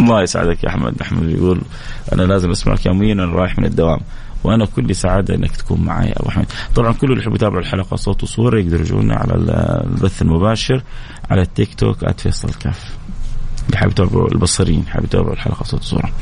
الله 0.00 0.22
يسعدك 0.22 0.64
يا 0.64 0.68
أحمد. 0.68 1.00
أحمد 1.02 1.30
يقول 1.30 1.60
أنا 2.12 2.22
لازم 2.22 2.50
أسمعك 2.50 2.86
يوميا 2.86 3.12
أنا 3.12 3.24
رايح 3.24 3.58
من 3.58 3.64
الدوام. 3.64 4.00
وأنا 4.44 4.66
كل 4.66 4.94
سعادة 4.94 5.34
إنك 5.34 5.56
تكون 5.56 5.80
معي 5.80 6.12
أبو 6.12 6.30
حميد. 6.30 6.46
طبعا 6.74 6.92
كل 6.92 7.10
اللي 7.10 7.22
يحب 7.22 7.34
يتابع 7.34 7.58
الحلقة 7.58 7.96
صوت 7.96 8.22
وصورة 8.22 8.58
يقدر 8.60 8.80
يجونا 8.80 9.14
على 9.14 9.34
البث 9.34 10.22
المباشر 10.22 10.82
على 11.30 11.42
التيك 11.42 11.74
توك 11.74 12.20
@فيصل 12.20 12.54
كاف 12.54 12.96
اللي 13.66 13.78
حابب 13.78 13.92
يتابعوا 13.92 14.32
البصريين 14.32 14.86
حابب 14.86 15.04
يتابعوا 15.04 15.32
الحلقة 15.32 15.64
صوت 15.64 15.80
وصورة. 15.80 16.12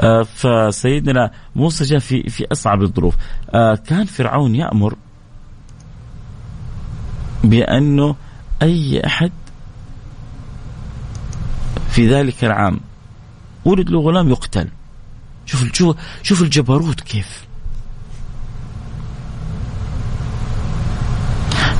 آه 0.00 0.22
فسيدنا 0.22 1.30
موسى 1.56 1.84
جاء 1.84 1.98
في 1.98 2.22
في 2.22 2.46
أصعب 2.52 2.82
الظروف. 2.82 3.14
آه 3.50 3.74
كان 3.74 4.04
فرعون 4.04 4.54
يأمر 4.54 4.94
بأنه 7.44 8.16
أي 8.62 9.06
أحد 9.06 9.32
في 11.90 12.08
ذلك 12.08 12.44
العام 12.44 12.80
ولد 13.64 13.90
له 13.90 14.00
غلام 14.00 14.30
يقتل. 14.30 14.68
شوف 15.50 15.72
شوف 15.72 15.96
شوف 16.22 16.42
الجبروت 16.42 17.00
كيف. 17.00 17.50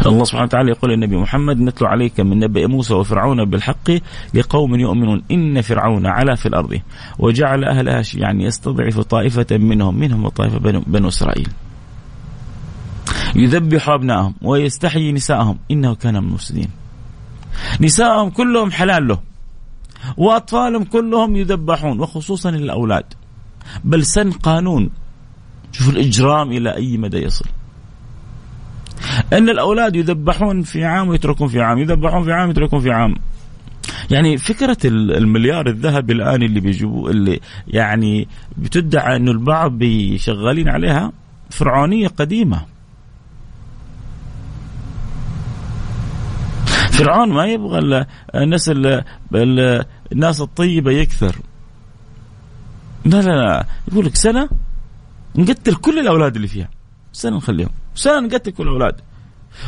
الله 0.07 0.25
سبحانه 0.25 0.45
وتعالى 0.45 0.71
يقول 0.71 0.91
للنبي 0.91 1.17
محمد 1.17 1.61
نتلو 1.61 1.89
عليك 1.89 2.21
من 2.21 2.39
نبأ 2.39 2.67
موسى 2.67 2.95
وفرعون 2.95 3.45
بالحق 3.45 3.91
لقوم 4.35 4.75
يؤمنون 4.75 5.23
إن 5.31 5.61
فرعون 5.61 6.07
علا 6.07 6.35
في 6.35 6.47
الأرض 6.47 6.81
وجعل 7.19 7.65
أهلها 7.65 8.03
يعني 8.15 8.45
يستضعف 8.45 9.01
طائفة 9.01 9.47
منهم 9.57 9.99
منهم 9.99 10.25
وطائفة 10.25 10.59
بنو, 10.59 10.81
بنو 10.81 11.09
إسرائيل. 11.09 11.49
يذبح 13.37 13.89
أبنائهم 13.89 14.35
ويستحيي 14.43 15.13
نساءهم 15.13 15.59
إنه 15.71 15.95
كان 15.95 16.15
من 16.15 16.29
المفسدين. 16.29 16.71
نساءهم 17.81 18.31
كلهم 18.31 18.71
حلال 18.71 19.09
له 19.09 19.19
وأطفالهم 20.17 20.85
كلهم 20.85 21.37
يذبحون 21.37 22.01
وخصوصا 22.01 22.51
الأولاد. 22.51 23.20
بل 23.85 24.05
سن 24.05 24.31
قانون. 24.31 24.91
شوف 25.73 25.89
الإجرام 25.89 26.53
إلى 26.53 26.75
أي 26.75 26.97
مدى 26.97 27.17
يصل. 27.17 27.45
أن 29.33 29.49
الأولاد 29.49 29.97
يذبحون 29.97 30.63
في 30.63 30.85
عام 30.85 31.09
ويتركون 31.09 31.49
في 31.49 31.61
عام، 31.61 31.79
يذبحون 31.79 32.25
في 32.25 32.33
عام 32.33 32.51
يتركون 32.51 32.81
في 32.81 32.91
عام. 32.91 33.15
يعني 34.11 34.37
فكرة 34.37 34.77
المليار 34.85 35.67
الذهبي 35.67 36.13
الآن 36.13 36.43
اللي 36.43 36.61
بيجيبوا 36.61 37.11
اللي 37.11 37.41
يعني 37.69 38.29
بتدعى 38.59 39.17
أنه 39.17 39.31
البعض 39.31 39.73
بيشغلين 39.73 40.69
عليها 40.69 41.13
فرعونية 41.51 42.09
قديمة. 42.09 42.65
فرعون 46.91 47.33
ما 47.33 47.47
يبغى 47.47 48.07
الناس 48.35 48.71
الناس 50.13 50.41
الطيبة 50.41 50.91
يكثر. 50.91 51.37
لا 53.05 53.23
لا 53.23 53.31
لا. 53.31 53.67
يقول 53.93 54.07
لك 54.07 54.17
سنة 54.17 54.49
نقتل 55.37 55.75
كل 55.75 55.99
الأولاد 55.99 56.37
اللي 56.37 56.49
فيها. 56.49 56.69
سنة 57.13 57.37
نخليهم. 57.37 57.71
سنة 57.95 58.21
نقتل 58.21 58.51
كل 58.51 58.63
الأولاد. 58.63 59.01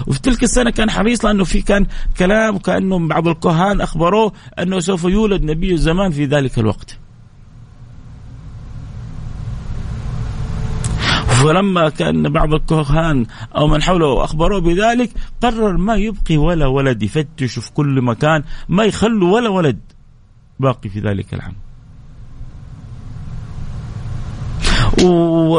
وفي 0.07 0.21
تلك 0.21 0.43
السنة 0.43 0.71
كان 0.71 0.91
حريص 0.91 1.25
لأنه 1.25 1.45
في 1.45 1.63
كان 1.63 1.87
كلام 2.19 2.59
كأنه 2.59 3.09
بعض 3.09 3.29
الكهان 3.29 3.81
أخبروه 3.81 4.33
أنه 4.59 4.81
سوف 4.81 5.05
يولد 5.05 5.43
نبي 5.43 5.73
الزمان 5.73 6.11
في 6.11 6.25
ذلك 6.25 6.59
الوقت. 6.59 6.99
فلما 11.43 11.89
كان 11.89 12.33
بعض 12.33 12.55
الكهان 12.55 13.27
أو 13.57 13.69
من 13.69 13.83
حوله 13.83 14.25
أخبروه 14.25 14.61
بذلك 14.61 15.11
قرر 15.41 15.77
ما 15.77 15.95
يبقي 15.95 16.37
ولا 16.37 16.67
ولد 16.67 17.03
يفتش 17.03 17.59
في 17.59 17.73
كل 17.73 18.03
مكان 18.03 18.45
ما 18.69 18.85
يخلوا 18.85 19.35
ولا 19.35 19.49
ولد 19.49 19.79
باقي 20.61 20.89
في 20.89 21.01
ذلك 21.01 21.35
العام. 21.35 21.55
و 25.01 25.59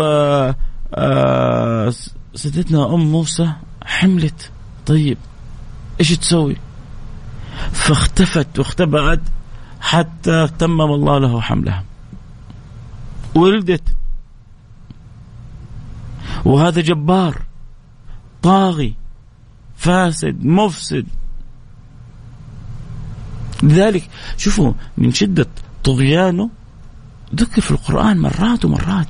آه، 0.95 1.93
سيدتنا 2.35 2.93
أم 2.93 3.11
موسى 3.11 3.53
حملت 3.85 4.51
طيب 4.85 5.17
إيش 5.99 6.17
تسوي؟ 6.17 6.57
فاختفت 7.71 8.59
واختبأت 8.59 9.21
حتى 9.81 10.47
تمم 10.59 10.81
الله 10.81 11.19
له 11.19 11.41
حملها. 11.41 11.83
ولدت 13.35 13.95
وهذا 16.45 16.81
جبار 16.81 17.41
طاغي 18.41 18.93
فاسد 19.77 20.45
مفسد 20.45 21.05
لذلك 23.63 24.09
شوفوا 24.37 24.73
من 24.97 25.11
شدة 25.13 25.47
طغيانه 25.83 26.49
ذكر 27.35 27.61
في 27.61 27.71
القرآن 27.71 28.17
مرات 28.17 28.65
ومرات 28.65 29.07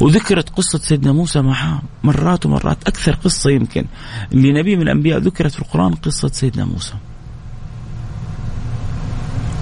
وذكرت 0.00 0.48
قصة 0.50 0.78
سيدنا 0.78 1.12
موسى 1.12 1.40
معاه 1.42 1.82
مرات 2.04 2.46
ومرات 2.46 2.88
أكثر 2.88 3.14
قصة 3.14 3.50
يمكن. 3.50 3.84
لنبي 4.32 4.76
من 4.76 4.82
الأنبياء 4.82 5.18
ذكرت 5.18 5.52
في 5.52 5.58
القرآن 5.58 5.94
قصة 5.94 6.28
سيدنا 6.28 6.64
موسى. 6.64 6.94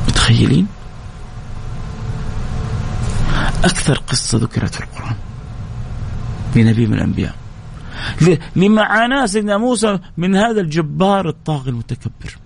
متخيلين؟ 0.09 0.67
أكثر 3.65 3.99
قصة 3.99 4.39
ذكرت 4.39 4.75
في 4.75 4.81
القرآن 4.81 5.17
لنبي 6.57 6.87
من 6.87 6.95
الأنبياء. 6.95 7.35
لمعاناه 8.57 9.27
سيدنا 9.27 9.59
موسى 9.59 9.99
من 10.17 10.37
هذا 10.37 10.61
الجبار 10.61 11.29
الطاغي 11.29 11.71
المتكبر. 11.71 12.39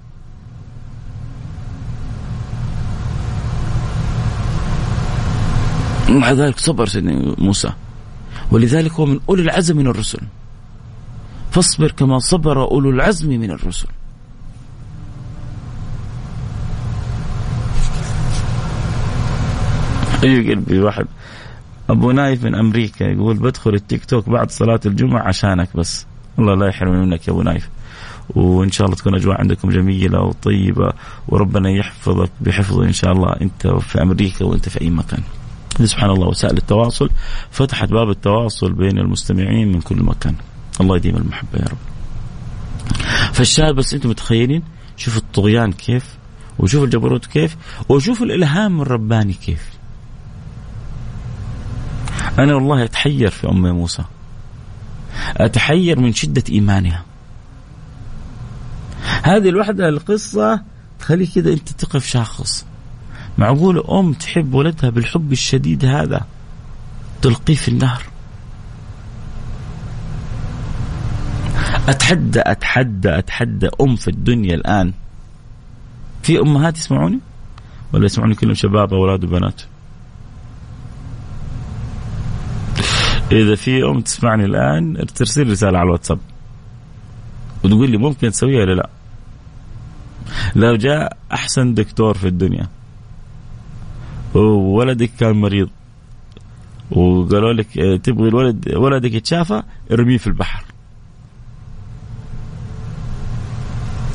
ومع 6.10 6.32
ذلك 6.32 6.58
صبر 6.58 6.86
سيدنا 6.86 7.34
موسى. 7.38 7.72
ولذلك 8.50 8.92
هو 8.92 9.06
من 9.06 9.20
أولي 9.28 9.42
العزم 9.42 9.76
من 9.76 9.86
الرسل. 9.86 10.20
فاصبر 11.50 11.90
كما 11.90 12.18
صبر 12.18 12.62
أولو 12.62 12.90
العزم 12.90 13.28
من 13.28 13.50
الرسل. 13.50 13.88
أي 20.24 20.50
قلبي 20.50 20.78
واحد. 20.78 21.06
أبو 21.90 22.10
نايف 22.10 22.44
من 22.44 22.54
أمريكا 22.54 23.04
يقول 23.04 23.36
بدخل 23.36 23.74
التيك 23.74 24.04
توك 24.04 24.28
بعد 24.28 24.50
صلاة 24.50 24.80
الجمعة 24.86 25.28
عشانك 25.28 25.76
بس. 25.76 26.06
الله 26.38 26.54
لا 26.54 26.68
يحرمني 26.68 27.06
منك 27.06 27.28
يا 27.28 27.32
أبو 27.32 27.42
نايف. 27.42 27.68
وإن 28.34 28.70
شاء 28.70 28.86
الله 28.86 28.96
تكون 28.96 29.14
أجواء 29.14 29.40
عندكم 29.40 29.70
جميلة 29.70 30.20
وطيبة 30.20 30.92
وربنا 31.28 31.70
يحفظك 31.70 32.30
بحفظه 32.40 32.84
إن 32.84 32.92
شاء 32.92 33.12
الله. 33.12 33.32
أنت 33.40 33.66
في 33.66 34.02
أمريكا 34.02 34.44
وأنت 34.44 34.68
في 34.68 34.80
أي 34.80 34.90
مكان. 34.90 35.22
سبحان 35.86 36.10
الله 36.10 36.28
وسائل 36.28 36.56
التواصل 36.56 37.10
فتحت 37.50 37.88
باب 37.88 38.10
التواصل 38.10 38.72
بين 38.72 38.98
المستمعين 38.98 39.72
من 39.72 39.80
كل 39.80 40.02
مكان. 40.02 40.34
الله 40.80 40.96
يديم 40.96 41.16
المحبة 41.16 41.58
يا 41.58 41.66
رب. 41.66 41.78
فالشاهد 43.32 43.74
بس 43.74 43.94
أنتم 43.94 44.10
متخيلين 44.10 44.62
شوفوا 44.96 45.20
الطغيان 45.20 45.72
كيف 45.72 46.04
وشوفوا 46.58 46.84
الجبروت 46.84 47.26
كيف 47.26 47.56
وشوفوا 47.88 48.26
الإلهام 48.26 48.80
الرباني 48.80 49.32
كيف. 49.32 49.68
أنا 52.38 52.54
والله 52.54 52.84
أتحير 52.84 53.30
في 53.30 53.48
أم 53.48 53.70
موسى 53.70 54.04
أتحير 55.36 56.00
من 56.00 56.12
شدة 56.12 56.44
إيمانها 56.50 57.04
هذه 59.22 59.48
الوحدة 59.48 59.88
القصة 59.88 60.62
تخلي 61.00 61.26
كذا 61.26 61.52
أنت 61.52 61.68
تقف 61.68 62.06
شاخص 62.06 62.66
معقول 63.38 63.78
أم 63.78 64.12
تحب 64.12 64.54
ولدها 64.54 64.90
بالحب 64.90 65.32
الشديد 65.32 65.84
هذا؟ 65.84 66.26
تلقيه 67.22 67.54
في 67.54 67.68
النهر. 67.68 68.02
أتحدى 71.88 72.40
أتحدى 72.40 73.18
أتحدى 73.18 73.68
أم 73.80 73.96
في 73.96 74.08
الدنيا 74.08 74.54
الآن. 74.54 74.92
في 76.22 76.38
أمهات 76.38 76.78
يسمعوني؟ 76.78 77.18
ولا 77.92 78.04
يسمعوني 78.04 78.34
كلهم 78.34 78.54
شباب 78.54 78.94
أولاد 78.94 79.24
وبنات؟ 79.24 79.62
إذا 83.32 83.54
في 83.54 83.82
أم 83.84 84.00
تسمعني 84.00 84.44
الآن 84.44 85.06
ترسل 85.14 85.50
رسالة 85.50 85.78
على 85.78 85.86
الواتساب. 85.86 86.18
وتقول 87.64 87.90
لي 87.90 87.96
ممكن 87.96 88.30
تسويها 88.30 88.60
ولا 88.60 88.74
لا؟ 88.74 88.88
لو 90.56 90.76
جاء 90.76 91.16
أحسن 91.32 91.74
دكتور 91.74 92.14
في 92.14 92.28
الدنيا. 92.28 92.68
وولدك 94.34 95.10
كان 95.20 95.32
مريض. 95.32 95.68
وقالوا 96.90 97.52
لك 97.52 97.78
آه، 97.78 97.96
تبغي 97.96 98.28
الولد 98.28 98.74
ولدك 98.74 99.14
يتشافى 99.14 99.62
ارميه 99.92 100.18
في 100.18 100.26
البحر. 100.26 100.64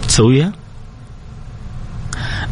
تسويها؟ 0.08 0.54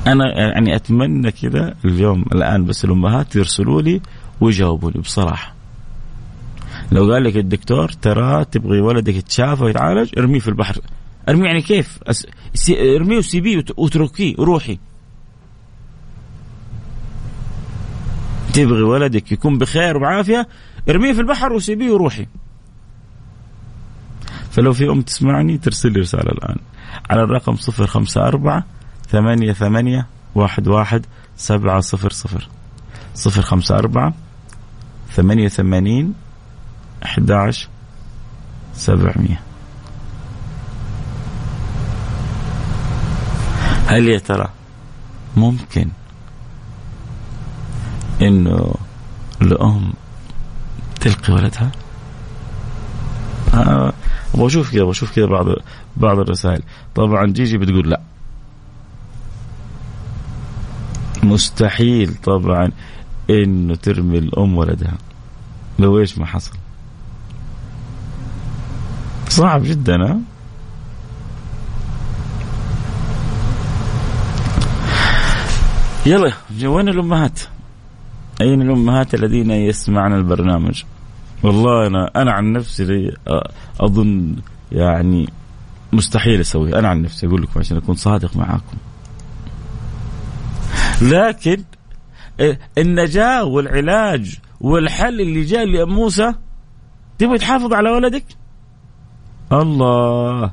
أنا 0.07 0.23
يعني 0.37 0.75
أتمنى 0.75 1.31
كذا 1.31 1.75
اليوم 1.85 2.25
الآن 2.31 2.65
بس 2.65 2.85
الأمهات 2.85 3.35
يرسلوا 3.35 3.81
لي 3.81 4.01
ويجاوبوا 4.41 4.91
لي 4.91 5.01
بصراحة. 5.01 5.53
لو 6.91 7.13
قال 7.13 7.23
لك 7.23 7.37
الدكتور 7.37 7.89
ترى 7.89 8.45
تبغي 8.45 8.81
ولدك 8.81 9.15
يتشافى 9.15 9.63
ويتعالج 9.63 10.09
ارميه 10.17 10.39
في 10.39 10.47
البحر. 10.47 10.77
ارميه 11.29 11.45
يعني 11.45 11.61
كيف. 11.61 11.99
ارميه 12.69 13.17
وسيبيه 13.17 13.65
واتركيه 13.77 14.35
وروحي 14.37 14.79
تبغي 18.53 18.81
ولدك 18.81 19.31
يكون 19.31 19.57
بخير 19.57 19.97
وبعافية 19.97 20.47
ارميه 20.89 21.13
في 21.13 21.19
البحر 21.19 21.53
وسيبيه 21.53 21.91
وروحي 21.91 22.27
فلو 24.51 24.73
في 24.73 24.89
أم 24.89 25.01
تسمعني 25.01 25.57
ترسل 25.57 25.91
لي 25.91 25.99
رسالة 25.99 26.31
الآن. 26.31 26.57
على 27.09 27.23
الرقم 27.23 27.55
054 27.79 28.63
ثمانية 29.09 29.53
ثمانية 29.53 30.07
واحد 30.35 30.67
واحد 30.67 31.05
سبعة 31.37 31.79
صفر 31.79 32.11
صفر. 32.11 32.49
صفر 33.15 33.41
خمسة 33.41 33.75
أربعة 33.75 34.13
ثمانية 35.11 35.47
ثمانين 35.47 36.13
11 37.03 37.69
700 38.73 39.37
هل 43.87 44.07
يا 44.07 44.19
ترى 44.19 44.49
ممكن 45.37 45.89
إنه 48.23 48.75
الأم 49.41 49.93
تلقي 51.01 51.33
ولدها؟ 51.33 51.71
آه 53.53 53.93
بشوف 54.35 54.71
كذا 54.71 54.83
بشوف 54.83 55.15
كذا 55.15 55.25
بعض 55.25 55.45
بعض 55.97 56.19
الرسائل. 56.19 56.61
طبعا 56.95 57.25
جيجي 57.25 57.57
بتقول 57.57 57.89
لا. 57.89 58.01
مستحيل 61.23 62.15
طبعا 62.23 62.71
إنه 63.29 63.75
ترمي 63.75 64.17
الأم 64.17 64.57
ولدها. 64.57 64.97
لو 65.79 65.99
إيش 65.99 66.17
ما 66.17 66.25
حصل؟ 66.25 66.51
صعب 69.29 69.63
جدا 69.63 69.95
ها؟ 69.95 70.19
يلا 76.05 76.33
وين 76.63 76.89
الأمهات؟ 76.89 77.39
أين 78.43 78.61
الأمهات 78.61 79.13
الذين 79.13 79.51
يسمعن 79.51 80.13
البرنامج؟ 80.13 80.83
والله 81.43 81.87
أنا 81.87 82.11
أنا 82.15 82.31
عن 82.31 82.53
نفسي 82.53 83.11
أظن 83.79 84.35
يعني 84.71 85.29
مستحيل 85.93 86.39
أسوي 86.39 86.79
أنا 86.79 86.87
عن 86.87 87.01
نفسي 87.01 87.27
أقول 87.27 87.41
لكم 87.41 87.59
عشان 87.59 87.77
أكون 87.77 87.95
صادق 87.95 88.37
معاكم. 88.37 88.77
لكن 91.01 91.63
النجاة 92.77 93.43
والعلاج 93.43 94.39
والحل 94.61 95.21
اللي 95.21 95.43
جاء 95.43 95.65
لأم 95.65 95.89
موسى 95.89 96.33
تبغى 97.17 97.37
تحافظ 97.37 97.73
على 97.73 97.89
ولدك؟ 97.89 98.25
الله. 99.51 100.51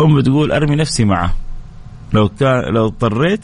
أم 0.00 0.20
تقول 0.20 0.52
أرمي 0.52 0.76
نفسي 0.76 1.04
معه. 1.04 1.34
لو 2.12 2.28
كان 2.28 2.74
لو 2.74 2.86
اضطريت 2.86 3.40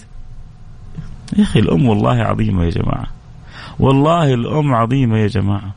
يا 1.36 1.42
أخي 1.42 1.60
الأم 1.60 1.86
والله 1.88 2.22
عظيمة 2.22 2.64
يا 2.64 2.70
جماعة. 2.70 3.06
والله 3.78 4.34
الأم 4.34 4.74
عظيمة 4.74 5.18
يا 5.18 5.26
جماعة. 5.26 5.74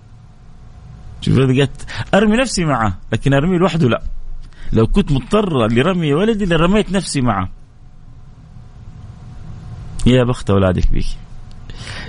شوف 1.21 1.39
قالت 1.39 1.85
أرمي 2.13 2.37
نفسي 2.37 2.65
معه 2.65 2.97
لكن 3.13 3.33
أرمي 3.33 3.57
لوحده 3.57 3.89
لا. 3.89 4.01
لو 4.73 4.87
كنت 4.87 5.11
مضطرة 5.11 5.67
لرمي 5.67 6.13
ولدي 6.13 6.45
لرميت 6.45 6.91
نفسي 6.91 7.21
معه. 7.21 7.49
يا 10.05 10.23
بخت 10.23 10.49
أولادك 10.49 10.91
بيك. 10.91 11.05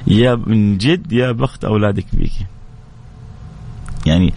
يا 0.06 0.34
من 0.34 0.78
جد 0.78 1.12
يا 1.12 1.32
بخت 1.32 1.64
أولادك 1.64 2.06
بيك. 2.12 2.32
يعني 4.06 4.34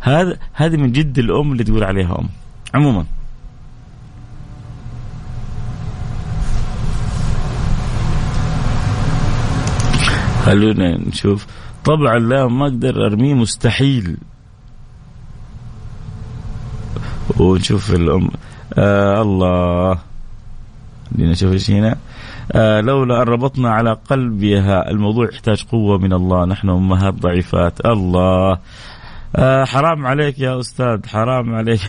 هذا 0.00 0.38
هذه 0.52 0.76
من 0.76 0.92
جد 0.92 1.18
الأم 1.18 1.52
اللي 1.52 1.64
تقول 1.64 1.84
عليها 1.84 2.18
أم. 2.18 2.28
عموما. 2.74 3.04
خلونا 10.48 10.96
نشوف. 11.08 11.46
طبعا 11.84 12.18
لا 12.18 12.46
ما 12.46 12.66
أقدر 12.66 13.06
أرميه 13.06 13.34
مستحيل. 13.34 14.16
ونشوف 17.36 17.94
الأم. 17.94 18.30
آه 18.74 19.22
الله. 19.22 19.98
خلينا 21.14 21.32
نشوف 21.32 21.52
إيش 21.52 21.70
هنا. 21.70 21.96
آه 22.52 22.80
لولا 22.80 23.22
أن 23.22 23.28
ربطنا 23.28 23.70
على 23.70 23.92
قلبها 24.10 24.90
الموضوع 24.90 25.28
يحتاج 25.32 25.64
قوة 25.72 25.98
من 25.98 26.12
الله. 26.12 26.44
نحن 26.44 26.68
أمهات 26.68 27.14
ضعيفات. 27.14 27.86
الله. 27.86 28.58
آه 29.36 29.64
حرام 29.64 30.06
عليك 30.06 30.38
يا 30.38 30.60
أستاذ. 30.60 31.06
حرام 31.06 31.54
عليك. 31.54 31.80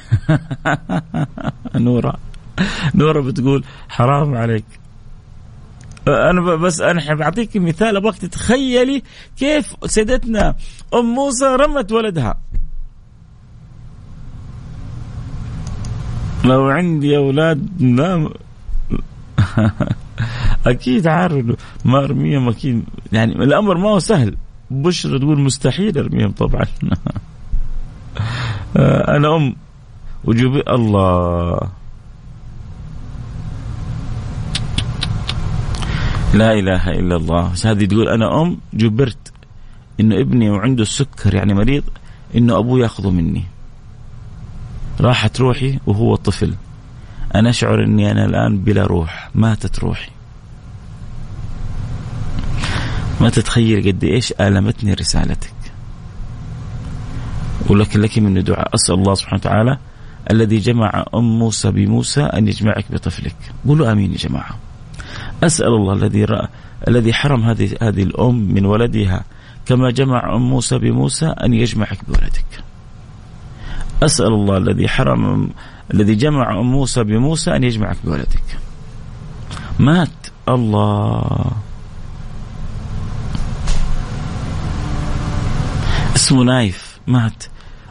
نورة. 1.75 2.13
نورة 2.95 3.21
بتقول 3.21 3.63
حرام 3.89 4.35
عليك. 4.35 4.65
أنا 6.07 6.55
بس 6.55 6.81
أنا 6.81 7.15
بعطيك 7.15 7.57
مثال 7.57 7.97
أبغاك 7.97 8.17
تتخيلي 8.17 9.03
كيف 9.37 9.75
سيدتنا 9.85 10.55
أم 10.93 11.05
موسى 11.05 11.45
رمت 11.45 11.91
ولدها. 11.91 12.39
لو 16.45 16.67
عندي 16.67 17.17
أولاد 17.17 17.81
لا 17.81 18.29
أكيد 20.67 21.07
عارف 21.07 21.45
ما 21.85 22.03
أرميهم 22.03 22.49
أكيد 22.49 22.83
يعني 23.11 23.33
الأمر 23.33 23.77
ما 23.77 23.89
هو 23.89 23.99
سهل. 23.99 24.35
بشرى 24.71 25.19
تقول 25.19 25.39
مستحيل 25.39 25.97
أرميهم 25.97 26.31
طبعا. 26.31 26.65
أنا 29.15 29.35
أم 29.35 29.55
وجوبي 30.23 30.63
الله. 30.67 31.59
لا 36.33 36.53
إله 36.53 36.91
إلا 36.91 37.15
الله. 37.15 37.53
هذه 37.65 37.85
تقول 37.85 38.09
أنا 38.09 38.41
أم 38.41 38.57
جبرت 38.73 39.33
إنه 39.99 40.21
ابني 40.21 40.49
وعنده 40.49 40.81
السكر 40.81 41.33
يعني 41.33 41.53
مريض 41.53 41.83
إنه 42.35 42.57
أبوه 42.57 42.79
يأخذه 42.79 43.09
مني. 43.09 43.43
راحت 45.01 45.39
روحي 45.39 45.79
وهو 45.87 46.15
طفل. 46.15 46.55
أنا 47.35 47.49
أشعر 47.49 47.83
إني 47.83 48.11
أنا 48.11 48.25
الآن 48.25 48.57
بلا 48.57 48.83
روح. 48.83 49.29
ماتت 49.35 49.79
روحي. 49.79 50.11
ما 53.21 53.29
تتخيل 53.29 53.87
قد 53.87 54.03
إيش 54.03 54.33
آلمتني 54.41 54.93
رسالتك. 54.93 55.53
ولكن 57.69 58.01
لك 58.01 58.19
من 58.19 58.43
دعاء 58.43 58.75
أسأل 58.75 58.95
الله 58.95 59.13
سبحانه 59.13 59.39
وتعالى 59.39 59.77
الذي 60.31 60.57
جمع 60.57 61.05
أم 61.15 61.39
موسى 61.39 61.71
بموسى 61.71 62.21
أن 62.21 62.47
يجمعك 62.47 62.85
بطفلك. 62.91 63.35
قولوا 63.67 63.91
آمين 63.91 64.11
يا 64.11 64.17
جماعة. 64.17 64.68
أسأل 65.43 65.67
الله 65.67 65.93
الذي 65.93 66.25
رأى 66.25 66.47
الذي 66.87 67.13
حرم 67.13 67.43
هذه 67.43 67.77
هذه 67.81 68.03
الأم 68.03 68.35
من 68.35 68.65
ولدها 68.65 69.23
كما 69.65 69.91
جمع 69.91 70.35
أم 70.35 70.41
موسى 70.41 70.77
بموسى 70.77 71.25
أن 71.25 71.53
يجمعك 71.53 71.99
بولدك. 72.07 72.63
أسأل 74.03 74.33
الله 74.33 74.57
الذي 74.57 74.87
حرم 74.87 75.49
الذي 75.93 76.15
جمع 76.15 76.59
أم 76.59 76.71
موسى 76.71 77.03
بموسى 77.03 77.55
أن 77.55 77.63
يجمعك 77.63 77.97
بولدك. 78.03 78.43
مات 79.79 80.27
الله 80.49 81.51
اسمه 86.15 86.43
نايف 86.43 86.99
مات 87.07 87.43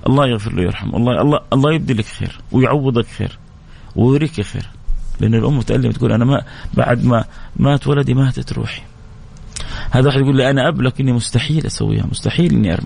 الله 0.07 0.27
يغفر 0.27 0.53
له 0.53 0.63
ويرحمه 0.63 0.97
الله 0.97 1.21
الله 1.21 1.41
الله 1.53 1.73
يبدي 1.73 1.95
لك 1.95 2.05
خير 2.05 2.41
ويعوضك 2.53 3.07
خير 3.07 3.39
ويوريك 3.97 4.41
خير 4.41 4.67
لأن 5.21 5.35
الأم 5.35 5.59
متألمة 5.59 5.93
تقول 5.93 6.13
أنا 6.13 6.25
ما 6.25 6.43
بعد 6.75 7.05
ما 7.05 7.25
مات 7.57 7.87
ولدي 7.87 8.15
ماتت 8.15 8.53
روحي. 8.53 8.83
هذا 9.91 10.07
واحد 10.07 10.21
يقول 10.21 10.37
لي 10.37 10.51
أنا 10.51 10.69
أب 10.69 10.81
لكني 10.83 11.13
مستحيل 11.13 11.67
أسويها 11.67 12.07
مستحيل 12.11 12.79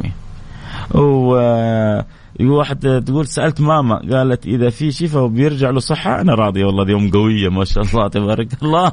و 0.94 1.36
يقول 2.40 2.52
واحد 2.52 3.02
تقول 3.06 3.26
سألت 3.26 3.60
ماما 3.60 3.96
قالت 4.12 4.46
إذا 4.46 4.70
في 4.70 4.90
شفاء 4.90 5.22
وبيرجع 5.22 5.70
له 5.70 5.80
صحة. 5.80 6.20
أنا 6.20 6.34
راضيه 6.34 6.64
والله 6.64 6.96
ام 6.96 7.10
قوية 7.10 7.48
ما 7.48 7.64
شاء 7.64 7.84
الله 7.84 8.08
تبارك 8.08 8.62
الله. 8.62 8.92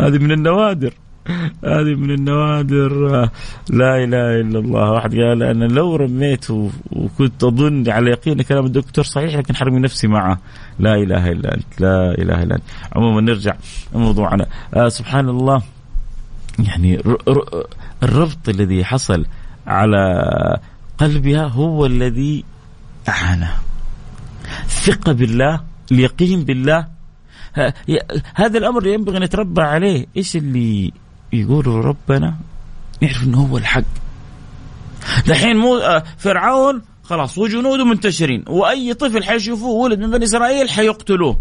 هذه 0.00 0.18
من 0.18 0.32
النوادر. 0.32 0.94
هذه 1.64 1.94
من 1.94 2.10
النوادر. 2.10 2.92
لا 3.70 4.04
إله 4.04 4.40
إلا 4.40 4.58
الله. 4.58 4.90
واحد 4.90 5.14
قال 5.14 5.42
أنا 5.42 5.64
لو 5.64 5.96
رميت 5.96 6.50
وكنت 6.92 7.44
أظن 7.44 7.90
على 7.90 8.10
يقين 8.10 8.42
كلام 8.42 8.66
الدكتور 8.66 9.04
صحيح 9.04 9.34
لكن 9.34 9.56
حرمي 9.56 9.80
نفسي 9.80 10.06
معه. 10.06 10.38
لا 10.78 10.94
إله 10.94 11.32
إلا 11.32 11.54
أنت. 11.54 11.80
لا 11.80 12.14
إله 12.18 12.42
إلا 12.42 12.54
أنت. 12.54 12.62
عموما 12.92 13.20
نرجع 13.20 13.54
موضوعنا 13.94 14.46
آه 14.74 14.88
سبحان 14.88 15.28
الله. 15.28 15.62
يعني 16.58 17.02
الربط 18.02 18.48
الذي 18.48 18.84
حصل 18.84 19.26
على 19.66 20.00
قلبها 20.98 21.44
هو 21.44 21.86
الذي 21.86 22.44
أعانه. 23.08 23.54
ثقة 24.68 25.12
بالله 25.12 25.60
اليقين 25.92 26.44
بالله. 26.44 26.86
هذا 28.34 28.58
الأمر 28.58 28.78
اللي 28.78 28.94
ينبغي 28.94 29.18
نتربى 29.18 29.62
عليه. 29.62 30.06
إيش 30.16 30.36
اللي 30.36 30.92
يقولوا 31.34 31.82
ربنا 31.82 32.34
يعرف 33.02 33.22
إنه 33.22 33.38
هو 33.38 33.58
الحق. 33.58 33.84
دحين 35.26 35.56
مو 35.56 35.76
آه، 35.76 36.04
فرعون 36.18 36.82
خلاص 37.02 37.38
وجنوده 37.38 37.84
منتشرين 37.84 38.44
وأي 38.48 38.94
طفل 38.94 39.24
حيشوفوه 39.24 39.70
ولد 39.70 39.98
من 39.98 40.10
بني 40.10 40.24
إسرائيل 40.24 40.70
حيقتلوه. 40.70 41.38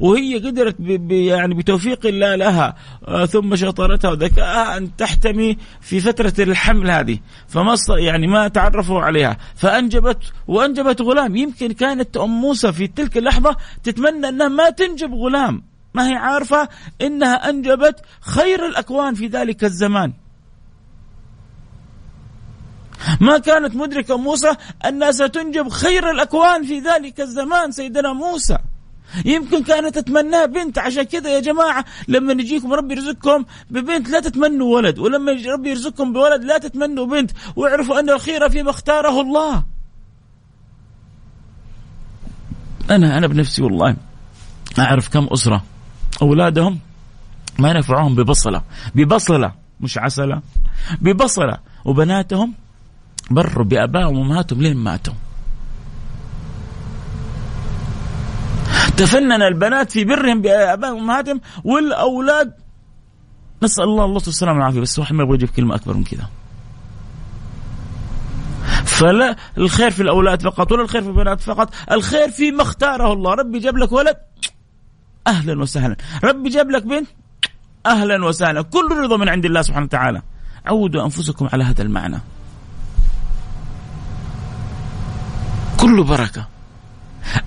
وهي 0.00 0.38
قدرت 0.38 0.76
يعني 1.10 1.54
بتوفيق 1.54 2.06
الله 2.06 2.34
لها 2.34 2.74
آه 3.04 3.26
ثم 3.26 3.56
شطارتها 3.56 4.10
وذكائها 4.10 4.76
أن 4.76 4.96
تحتمي 4.96 5.56
في 5.80 6.00
فترة 6.00 6.34
الحمل 6.38 6.90
هذه. 6.90 7.18
فما 7.48 7.74
يعني 7.98 8.26
ما 8.26 8.48
تعرفوا 8.48 9.00
عليها. 9.00 9.36
فانجبت 9.54 10.32
وأنجبت 10.48 11.02
غلام. 11.02 11.36
يمكن 11.36 11.72
كانت 11.72 12.16
أم 12.16 12.40
موسى 12.40 12.72
في 12.72 12.86
تلك 12.86 13.16
اللحظة 13.16 13.56
تتمنى 13.82 14.28
أنها 14.28 14.48
ما 14.48 14.70
تنجب 14.70 15.14
غلام. 15.14 15.71
ما 15.94 16.08
هي 16.08 16.14
عارفة 16.14 16.68
إنها 17.00 17.50
أنجبت 17.50 18.00
خير 18.20 18.66
الأكوان 18.66 19.14
في 19.14 19.26
ذلك 19.26 19.64
الزمان. 19.64 20.12
ما 23.20 23.38
كانت 23.38 23.76
مدركة 23.76 24.16
موسى 24.16 24.56
أنها 24.86 25.10
ستنجب 25.10 25.68
خير 25.68 26.10
الأكوان 26.10 26.66
في 26.66 26.78
ذلك 26.78 27.20
الزمان 27.20 27.72
سيدنا 27.72 28.12
موسى. 28.12 28.58
يمكن 29.24 29.62
كانت 29.62 29.98
تتمناه 29.98 30.44
بنت 30.44 30.78
عشان 30.78 31.02
كذا 31.02 31.30
يا 31.30 31.40
جماعة 31.40 31.84
لما 32.08 32.32
يجيكم 32.32 32.72
ربي 32.72 32.94
يرزقكم 32.94 33.44
ببنت 33.70 34.08
لا 34.08 34.20
تتمنوا 34.20 34.74
ولد 34.76 34.98
ولما 34.98 35.32
ربي 35.46 35.70
يرزقكم 35.70 36.12
بولد 36.12 36.44
لا 36.44 36.58
تتمنوا 36.58 37.06
بنت 37.06 37.30
واعرفوا 37.56 38.00
أن 38.00 38.10
الخير 38.10 38.48
فيما 38.48 38.70
اختاره 38.70 39.20
الله. 39.20 39.64
أنا 42.90 43.18
أنا 43.18 43.26
بنفسي 43.26 43.62
والله 43.62 43.96
أعرف 44.78 45.08
كم 45.08 45.26
أسرة 45.32 45.64
أولادهم 46.22 46.78
ما 47.58 47.70
ينفعوهم 47.70 48.14
ببصلة. 48.14 48.62
ببصلة 48.94 49.52
مش 49.80 49.98
عسلة. 49.98 50.42
ببصلة 51.00 51.58
وبناتهم 51.84 52.54
بروا 53.30 53.64
بآبائهم 53.64 54.18
وأمهاتهم 54.18 54.62
لين 54.62 54.76
ماتوا. 54.76 55.14
تفنن 58.96 59.42
البنات 59.42 59.90
في 59.90 60.04
برهم 60.04 60.42
بآبائهم 60.42 60.96
وأمهاتهم 60.96 61.40
والأولاد. 61.64 62.52
نسأل 63.62 63.84
الله 63.84 64.04
الله 64.04 64.16
السلامة 64.16 64.58
والعافية. 64.58 64.80
بس 64.80 64.98
واحد 64.98 65.14
ما 65.14 65.22
يبغى 65.22 65.34
يجيب 65.34 65.50
كلمة 65.50 65.74
أكبر 65.74 65.94
من 65.94 66.04
كذا. 66.04 66.26
فلا 68.84 69.36
الخير 69.58 69.90
في 69.90 70.02
الأولاد 70.02 70.42
فقط 70.42 70.72
ولا 70.72 70.82
الخير 70.82 71.02
في 71.02 71.08
البنات 71.08 71.40
فقط. 71.40 71.74
الخير 71.90 72.30
فيما 72.30 72.62
اختاره 72.62 73.12
الله. 73.12 73.34
ربي 73.34 73.58
جاب 73.58 73.76
لك 73.76 73.92
ولد. 73.92 74.16
أهلا 75.26 75.62
وسهلا. 75.62 75.96
ربي 76.24 76.48
جاب 76.48 76.70
لك 76.70 76.82
بنت 76.82 77.08
أهلا 77.86 78.24
وسهلا. 78.24 78.62
كل 78.62 78.88
رضا 78.92 79.16
من 79.16 79.28
عند 79.28 79.44
الله 79.44 79.62
سبحانه 79.62 79.84
وتعالى. 79.84 80.22
عودوا 80.66 81.04
أنفسكم 81.04 81.48
على 81.52 81.64
هذا 81.64 81.82
المعنى. 81.82 82.20
كله 85.80 86.04
بركة. 86.04 86.48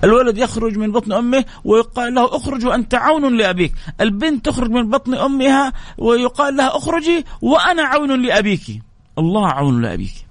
الولد 0.04 0.38
يخرج 0.38 0.78
من 0.78 0.92
بطن 0.92 1.12
أمه 1.12 1.44
ويقال 1.64 2.14
له 2.14 2.36
اخرج 2.36 2.66
وانت 2.66 2.94
عون 2.94 3.36
لأبيك، 3.36 3.74
البنت 4.00 4.44
تخرج 4.44 4.70
من 4.70 4.90
بطن 4.90 5.14
أمها 5.14 5.72
ويقال 5.98 6.56
لها 6.56 6.76
اخرجي 6.76 7.24
وأنا 7.42 7.82
عون 7.82 8.22
لأبيك. 8.22 8.82
الله 9.18 9.48
عون 9.48 9.82
لأبيك. 9.82 10.25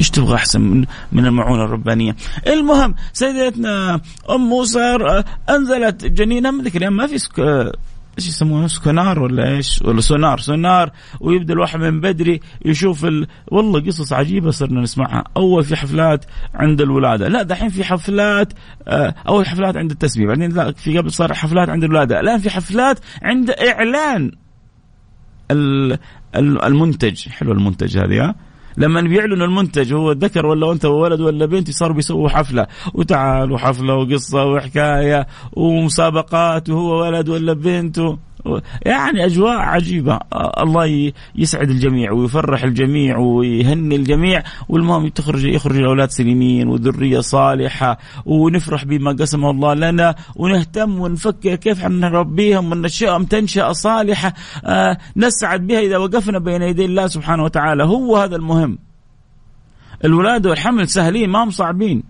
إيش 0.00 0.10
تبغى 0.10 0.34
أحسن 0.34 0.60
من 0.60 0.84
من 1.12 1.26
المعونة 1.26 1.64
الربانية؟ 1.64 2.16
المهم 2.46 2.94
سيدتنا 3.12 4.00
أم 4.30 4.40
موسى 4.40 4.96
أنزلت 5.50 6.04
جنينها 6.04 6.50
من 6.50 6.64
ذيك 6.64 6.76
الأيام 6.76 6.96
ما 6.96 7.06
في 7.06 7.18
إيش 8.18 8.28
يسمونه؟ 8.28 8.66
سكونار 8.66 9.18
ولا 9.18 9.48
إيش؟ 9.48 9.82
ولا 9.82 10.00
سونار. 10.00 10.38
سونار 10.38 10.90
ويبدأ 11.20 11.54
الواحد 11.54 11.78
من 11.78 12.00
بدري 12.00 12.40
يشوف 12.64 13.04
ال... 13.04 13.26
والله 13.48 13.80
قصص 13.80 14.12
عجيبة 14.12 14.50
صرنا 14.50 14.80
نسمعها. 14.80 15.24
أول 15.36 15.64
في 15.64 15.76
حفلات 15.76 16.24
عند 16.54 16.80
الولادة. 16.80 17.28
لا 17.28 17.42
دحين 17.42 17.68
في 17.68 17.84
حفلات 17.84 18.52
آه، 18.88 19.14
أول 19.28 19.46
حفلات 19.46 19.76
عند 19.76 19.90
التسبيح. 19.90 20.26
بعدين 20.26 20.52
لا 20.52 20.72
في 20.72 20.98
قبل 20.98 21.12
صار 21.12 21.34
حفلات 21.34 21.68
عند 21.68 21.84
الولادة. 21.84 22.20
الآن 22.20 22.38
في 22.38 22.50
حفلات 22.50 22.98
عند 23.22 23.50
إعلان 23.50 24.32
المنتج. 26.36 27.28
حلو 27.28 27.52
المنتج 27.52 27.98
هذه 27.98 28.24
ها؟ 28.24 28.34
لما 28.76 29.00
بيعلنوا 29.00 29.46
المنتج 29.46 29.92
هو 29.94 30.12
ذكر 30.12 30.46
ولا 30.46 30.72
انثى 30.72 30.86
ولد 30.88 31.20
ولا 31.20 31.46
بنت 31.46 31.70
صاروا 31.70 31.96
بيسووا 31.96 32.28
حفلة 32.28 32.66
وتعالوا 32.94 33.58
حفلة 33.58 33.94
وقصة 33.94 34.44
وحكاية 34.44 35.26
ومسابقات 35.52 36.70
وهو 36.70 37.02
ولد 37.02 37.28
ولا 37.28 37.52
بنت 37.52 38.00
يعني 38.82 39.24
أجواء 39.24 39.56
عجيبة. 39.56 40.18
الله 40.34 41.12
يسعد 41.34 41.70
الجميع 41.70 42.12
ويفرح 42.12 42.62
الجميع 42.62 43.18
ويهني 43.18 43.96
الجميع 43.96 44.42
والمهم 44.68 45.08
تخرج 45.08 45.44
يخرج 45.44 45.76
الأولاد 45.76 46.10
سليمين 46.10 46.68
وذرية 46.68 47.20
صالحة 47.20 47.98
ونفرح 48.26 48.84
بما 48.84 49.12
قسمه 49.12 49.50
الله 49.50 49.74
لنا 49.74 50.14
ونهتم 50.36 51.00
ونفكر 51.00 51.54
كيف 51.54 51.84
نربيهم 51.84 52.72
وننشئهم 52.72 53.24
تنشئه 53.24 53.72
صالحة. 53.72 54.34
آه 54.64 54.98
نسعد 55.16 55.66
بها 55.66 55.80
إذا 55.80 55.96
وقفنا 55.96 56.38
بين 56.38 56.62
يدي 56.62 56.84
الله 56.84 57.06
سبحانه 57.06 57.44
وتعالى. 57.44 57.84
هو 57.84 58.16
هذا 58.16 58.36
المهم. 58.36 58.78
الولاده 60.04 60.50
والحمل 60.50 60.88
سهلين 60.88 61.30
ما 61.30 61.44
هم 61.44 61.50
صعبين. 61.50 62.02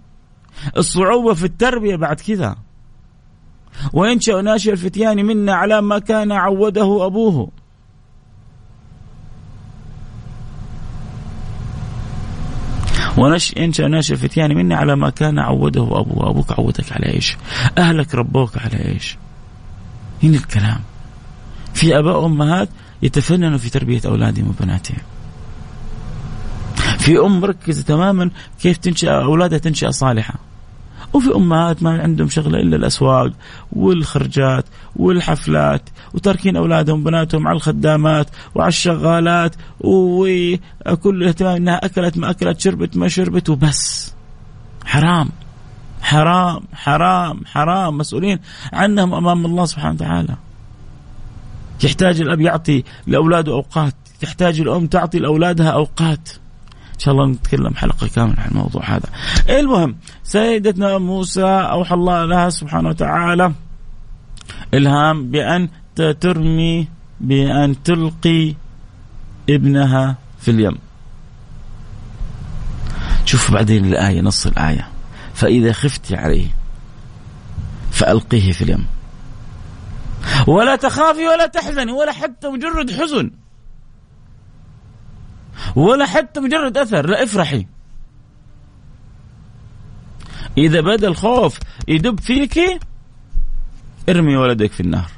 الصعوبة 0.77 1.35
في 1.35 1.45
التربية 1.45 1.97
بعد 1.97 2.21
كذا. 2.21 2.66
وينشأ 3.93 4.41
ناشئ 4.41 4.73
الفتيان 4.73 5.27
منا 5.27 5.55
على 5.55 5.83
ما 5.83 5.99
كان 5.99 6.33
عوده 6.33 7.07
أبوه. 7.07 7.51
ونش 13.17 13.53
ينشأ 13.57 13.83
ناشئ 13.83 14.13
الفتيان 14.13 14.57
منا 14.57 14.77
على 14.77 14.97
ما 14.97 15.11
كان 15.11 15.39
عوده 15.39 15.83
أبوه. 15.83 16.31
أبوك 16.31 16.53
عودك 16.53 16.93
على 16.93 17.15
إيش؟ 17.15 17.37
أهلك 17.79 18.15
ربوك 18.15 18.59
على 18.59 18.85
إيش؟ 18.85 19.17
هنا 20.23 20.37
الكلام. 20.37 20.81
في 21.75 21.99
آباء 21.99 22.21
وأمهات 22.21 22.69
يتفننوا 23.03 23.59
في 23.59 23.71
تربية 23.71 24.01
أولادهم 24.07 24.49
وبناتهم. 24.49 24.99
في 26.99 27.19
أم 27.19 27.41
مركزة 27.41 27.83
تماما 27.83 28.31
كيف 28.61 28.77
تنشأ 28.77 29.11
أولادها 29.11 29.59
تنشأ 29.59 29.91
صالحة 29.91 30.35
وفي 31.13 31.35
أمهات 31.35 31.83
ما 31.83 32.03
عندهم 32.03 32.29
شغلة 32.29 32.59
إلا 32.59 32.77
الأسواق 32.77 33.33
والخرجات 33.73 34.65
والحفلات 34.97 35.83
وتاركين 36.15 36.57
أولادهم 36.57 37.05
بناتهم 37.05 37.49
على 37.49 37.57
الخدامات 37.57 38.27
وعلى 38.55 38.69
الشغالات 38.69 39.55
وكل 39.81 41.23
الاهتمام 41.23 41.57
إنها 41.57 41.85
أكلت 41.87 42.19
ما 42.19 42.31
أكلت 42.31 42.61
شربت 42.61 42.97
ما 42.97 43.09
شربت 43.09 43.49
وبس. 43.51 44.13
حرام. 44.85 45.29
حرام 46.03 46.63
حرام 46.73 47.45
حرام. 47.47 47.99
مسؤولين 47.99 48.39
عنهم 48.73 49.15
امام 49.15 49.47
الله 49.47 49.65
سبحانه 49.65 49.95
وتعالى. 49.95 50.37
يحتاج 51.85 52.21
الأب 52.21 52.41
يعطي 52.41 52.85
لأولاده 53.07 53.53
أوقات 53.53 53.95
تحتاج 54.21 54.61
الأم 54.61 54.87
تعطي 54.87 55.19
لأولادها 55.19 55.71
أوقات. 55.71 56.29
إن 56.97 57.01
شاء 57.01 57.15
الله 57.15 57.27
نتكلم 57.27 57.75
حلقة 57.75 58.09
كاملة 58.09 58.41
عن 58.41 58.51
الموضوع 58.51 58.85
هذا. 58.85 59.09
المهم 59.49 59.97
سيدتنا 60.25 60.99
موسى 60.99 61.45
أوحى 61.45 61.95
الله 61.95 62.25
لها 62.25 62.51
سبحانه 62.51 62.89
وتعالى 62.89 63.53
إلهام 64.75 65.31
بأن 65.31 65.69
ترمي 66.21 66.89
بأن 67.21 67.83
تلقي 67.83 68.55
ابنها 69.51 70.17
في 70.41 70.51
اليم. 70.51 70.79
شوف 73.25 73.51
بعدين 73.51 73.85
الآية 73.85 74.21
نص 74.21 74.47
الآية 74.47 74.89
فإذا 75.35 75.73
خفت 75.73 76.13
عليه 76.13 76.49
فألقيه 77.91 78.53
في 78.53 78.63
اليم. 78.63 78.87
ولا 80.47 80.77
تخافي 80.77 81.27
ولا 81.27 81.47
تحزني 81.47 81.93
ولا 81.93 82.13
حتى 82.13 82.49
مجرد 82.49 82.91
حزن 82.91 83.31
ولا 85.77 86.07
حتى 86.07 86.41
مجرد 86.41 86.79
أثر 86.79 87.07
لا 87.07 87.23
افرحي. 87.23 87.67
إذا 90.59 90.81
بدأ 90.81 91.09
الخوف 91.09 91.59
يدب 91.89 92.21
فيك 92.21 92.61
ارمي 94.09 94.37
ولدك 94.37 94.73
في 94.73 94.81
النار. 94.81 95.11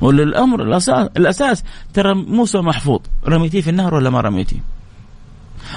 ولا 0.00 0.22
الامر 0.22 0.62
الاساس 0.62 1.08
الأساس 1.16 1.64
ترى 1.94 2.14
موسى 2.14 2.58
محفوظ. 2.58 3.00
رميتيه 3.26 3.60
في 3.60 3.70
النار 3.70 3.94
ولا 3.94 4.10
ما 4.10 4.20
رميتيه؟ 4.20 4.60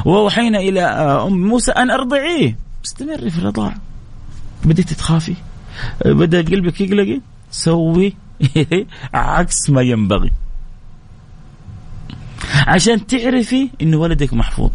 ووحينا 0.05 0.59
إلى 0.59 0.81
أم 0.81 1.47
موسى 1.47 1.71
أن 1.71 1.91
أرضعيه. 1.91 2.57
استمري 2.85 3.29
في 3.29 3.37
الرضاعه 3.37 3.75
بديت 4.65 4.93
تخافي؟ 4.93 5.35
بدأ 6.05 6.41
قلبك 6.41 6.81
يقلقي؟ 6.81 7.21
سوي 7.51 8.13
عكس 9.13 9.69
ما 9.69 9.81
ينبغي. 9.81 10.31
عشان 12.67 13.07
تعرفي 13.07 13.69
إن 13.81 13.95
ولدك 13.95 14.33
محفوظ. 14.33 14.71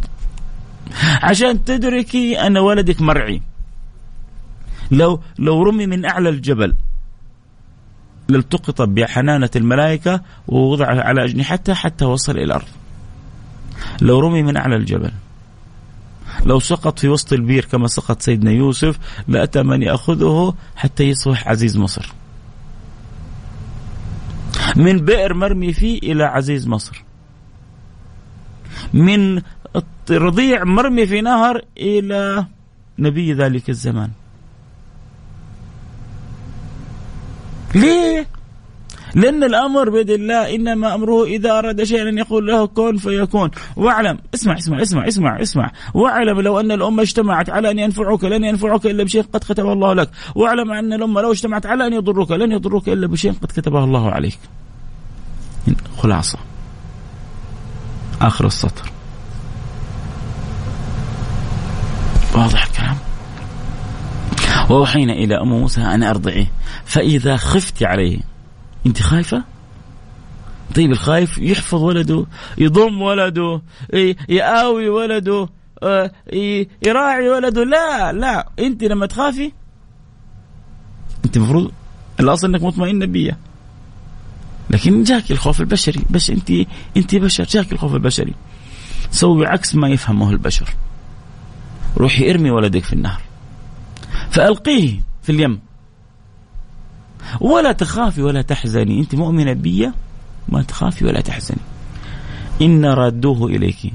عشان 1.23 1.65
تدركي 1.65 2.47
أن 2.47 2.59
ولدك 2.59 3.01
مرعي. 3.01 3.43
لو 4.91 5.21
لو 5.39 5.63
رمي 5.63 5.87
من 5.87 6.05
أعلى 6.05 6.29
الجبل 6.29 6.75
لالتقط 8.29 8.83
بحنانة 8.83 9.51
الملائكة 9.57 10.21
ووضع 10.49 10.87
على 10.87 11.25
أجنحته 11.25 11.75
حتى 11.75 12.05
وصل 12.05 12.33
إلى 12.33 12.45
الأرض. 12.45 12.69
لو 14.01 14.21
رمي 14.21 14.43
من 14.43 14.57
أعلى 14.57 14.77
الجبل 14.77 15.13
لو 16.45 16.61
سقط 16.61 16.99
في 16.99 17.09
وسط 17.09 17.33
البير 17.33 17.65
كما 17.65 17.87
سقط 17.87 18.23
سيدنا 18.23 18.51
يوسف 18.51 18.99
لأتى 19.29 19.63
من 19.63 19.83
يأخذه 19.83 20.55
حتى 20.77 21.05
يصبح 21.05 21.49
عزيز 21.49 21.77
مصر. 21.77 22.13
من 24.77 24.99
بئر 24.99 25.35
مرمي 25.35 25.73
فيه 25.73 25.99
إلى 25.99 26.25
عزيز 26.25 26.69
مصر. 26.69 27.05
من 28.93 29.43
رضيع 30.11 30.65
مرمي 30.65 31.07
في 31.07 31.21
نهر 31.21 31.63
إلى 31.79 32.47
نبي 32.99 33.33
ذلك 33.33 33.71
الزمان. 33.71 34.11
ليه؟ 37.75 38.27
لأن 39.15 39.45
الأمر 39.45 39.91
بيد 39.91 40.11
الله 40.11 40.55
إنما 40.55 40.95
أمره 40.95 41.25
إذا 41.25 41.59
أراد 41.59 41.83
شيئا 41.83 42.09
أن 42.09 42.19
يقول 42.19 42.47
له 42.47 42.67
كن 42.67 42.97
فيكون. 42.97 43.51
واعلم 43.77 44.19
اسمع 44.35 44.59
اسمع 44.59 44.83
اسمع 44.83 45.09
اسمع 45.09 45.43
اسمع. 45.43 45.71
واعلم 45.95 46.41
لو 46.41 46.61
أن 46.61 46.73
الأمة 46.73 47.03
اجتمعت 47.03 47.51
على 47.51 47.71
أن 47.71 47.79
ينفعوك 47.79 48.25
لن 48.25 48.45
ينفعوك 48.45 48.87
إلا 48.87 49.05
بشيء 49.05 49.23
قد 49.23 49.41
كتبه 49.41 49.73
الله 49.73 49.93
لك. 49.95 50.11
واعلم 50.35 50.71
أن 50.71 50.93
الأمة 50.93 51.21
لو 51.21 51.33
اجتمعت 51.33 51.67
على 51.67 51.87
أن 51.87 51.93
يضروك 51.93 52.31
لن 52.31 52.53
يضروك 52.53 52.89
إلا 52.89 53.07
بشيء 53.07 53.33
قد 53.33 53.49
كتبه 53.49 53.85
الله 53.85 54.11
عليك. 54.11 54.39
خلاصة. 55.99 56.39
آخر 58.21 58.47
السطر. 58.47 58.91
واضح 62.35 62.67
الكلام؟ 62.67 62.97
وأوحينا 64.71 65.13
إلى 65.13 65.41
أم 65.41 65.49
موسى 65.49 65.81
أن 65.81 66.03
أرضعيه. 66.03 66.47
فإذا 66.85 67.37
خفت 67.37 67.83
عليه 67.83 68.19
أنت 68.87 69.03
خايفة؟ 69.03 69.45
طيب 70.75 70.91
الخايف 70.93 71.39
يحفظ 71.39 71.83
ولده 71.83 72.27
يضم 72.59 73.03
ولده 73.03 73.63
يآوي 74.29 74.89
ولده 74.89 75.49
آه، 75.83 76.11
يراعي 76.83 77.29
ولده. 77.29 77.65
لا 77.65 78.13
لا 78.13 78.49
أنت 78.59 78.85
لما 78.85 79.07
تخافي 79.07 79.53
أنت 81.25 81.37
المفروض 81.37 81.73
الأصل 82.21 82.47
إنك 82.47 82.63
مطمئنة 82.63 83.07
بيه 83.07 83.39
لكن 84.71 85.03
جاك 85.03 85.31
الخوف 85.31 85.61
البشري. 85.61 86.03
بس 86.11 86.31
انت 86.31 86.51
انت 86.97 87.15
بشر. 87.15 87.45
جاك 87.45 87.73
الخوف 87.73 87.95
البشري. 87.95 88.35
سوي 89.11 89.47
عكس 89.47 89.75
ما 89.75 89.89
يفهمه 89.89 90.31
البشر. 90.31 90.69
روحي 91.97 92.31
ارمي 92.31 92.51
ولدك 92.51 92.85
في 92.85 92.93
النهر. 92.93 93.21
فألقيه 94.31 95.01
في 95.23 95.33
اليم. 95.33 95.61
ولا 97.41 97.73
تخافي 97.73 98.23
ولا 98.23 98.43
تحزني. 98.43 99.01
أنت 99.01 99.15
مؤمنة 99.15 99.53
بي 99.53 99.91
ما 100.49 100.63
تخافي 100.63 101.05
ولا 101.05 101.21
تحزني. 101.21 101.61
إن 102.63 102.85
رادوه 102.85 103.47
إليك 103.47 103.93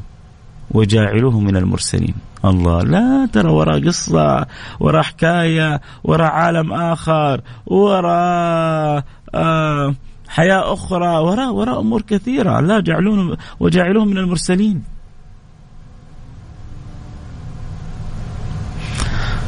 وجاعلوه 0.71 1.39
من 1.39 1.57
المرسلين. 1.57 2.15
الله 2.45 2.83
لا 2.83 3.29
ترى 3.33 3.49
وراء 3.49 3.87
قصة 3.87 4.47
وراء 4.79 5.03
حكاية 5.03 5.81
وراء 6.03 6.31
عالم 6.31 6.73
آخر 6.73 7.41
وراء 7.65 9.03
آه 9.35 9.95
حياة 10.27 10.73
أخرى 10.73 11.17
وراء 11.17 11.53
وراء 11.53 11.79
أمور 11.79 12.01
كثيرة. 12.01 12.59
لا 12.59 12.79
جعلون 12.79 13.37
وجعلوه 13.59 14.05
من 14.05 14.17
المرسلين. 14.17 14.83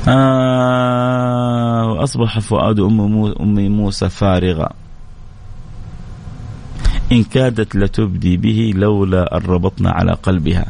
آه 0.07 1.85
وأصبح 1.85 2.39
فؤاد 2.39 2.79
أم, 2.79 3.25
أم 3.25 3.71
موسى 3.71 4.09
فارغا 4.09 4.69
إن 7.11 7.23
كادت 7.23 7.75
لتبدي 7.75 8.37
به 8.37 8.73
لولا 8.75 9.37
أن 9.37 9.41
ربطنا 9.41 9.91
على 9.91 10.13
قلبها 10.13 10.65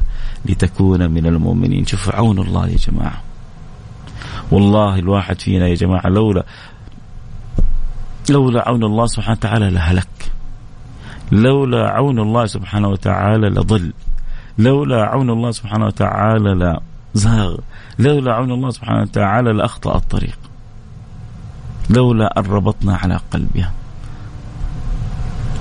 لتكون 0.46 1.12
من 1.12 1.26
المؤمنين. 1.26 1.86
شوفوا 1.86 2.13
عون 2.13 2.39
الله 2.39 2.67
يا 2.67 2.78
جماعة. 2.78 3.22
والله 4.52 5.00
الواحد 5.00 5.41
فينا 5.41 5.67
يا 5.67 5.76
جماعة 5.76 6.10
لولا 6.10 6.43
لولا 8.30 8.70
عون 8.70 8.84
الله 8.84 9.08
سبحانه 9.08 9.38
وتعالى 9.38 9.70
لهلك. 9.70 10.32
لولا 11.32 11.90
عون 11.90 12.20
الله 12.20 12.46
سبحانه 12.46 12.88
وتعالى 12.88 13.50
لضل. 13.50 13.94
لولا 14.58 15.06
عون 15.06 15.30
الله 15.30 15.52
سبحانه 15.52 15.86
وتعالى 15.86 16.80
لزاغ. 17.16 17.58
لولا 18.00 18.34
عون 18.34 18.52
الله 18.52 18.70
سبحانه 18.70 19.02
وتعالى 19.02 19.54
لأخطأ 19.54 19.96
الطريق. 19.96 20.40
لولا 21.90 22.40
أن 22.40 22.46
ربطنا 22.46 22.96
على 22.96 23.20
قلبها. 23.32 23.74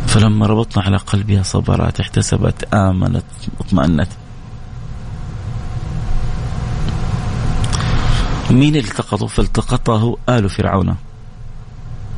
فلما 0.06 0.46
ربطنا 0.46 0.82
على 0.82 0.96
قلبها 0.96 1.42
صبرت 1.42 2.00
احتسبت 2.00 2.74
آمنت 2.74 3.24
اطمأنت. 3.60 4.08
مين 8.50 8.76
التقطه؟ 8.76 9.26
فالتقطه 9.26 10.16
آل 10.28 10.48
فرعون. 10.48 10.96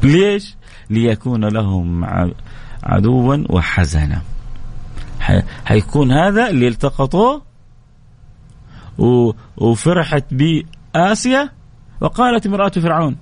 ليش؟ 0.03 0.57
ليكون 0.91 1.45
لهم 1.45 2.05
عدوا 2.85 3.45
وحزنا. 3.51 4.23
حيكون 5.65 6.13
هذا 6.13 6.51
اللي 6.51 6.69
التقطوه 6.69 7.43
وفرحت 9.57 10.25
بآسيا 10.31 11.51
وقالت 12.01 12.47
امرأة 12.47 12.69
فرعون 12.69 13.17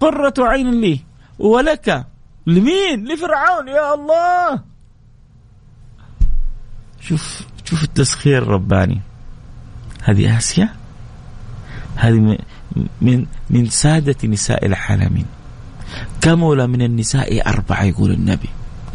قرة 0.00 0.34
عين 0.38 0.80
لي 0.80 1.00
ولك 1.38 2.06
لمين؟ 2.46 3.04
لفرعون 3.08 3.68
يا 3.68 3.94
الله! 3.94 4.62
شوف 7.00 7.42
شوف 7.64 7.82
التسخير 7.84 8.42
الرباني. 8.42 9.00
هذه 10.02 10.38
آسيا؟ 10.38 10.68
هذه 11.96 12.38
من 13.00 13.26
من 13.50 13.66
سادة 13.66 14.28
نساء 14.28 14.66
العالمين. 14.66 15.26
كمل 16.20 16.68
من 16.68 16.82
النساء 16.82 17.48
أربعة 17.48 17.84
يقول 17.84 18.10
النبي. 18.12 18.48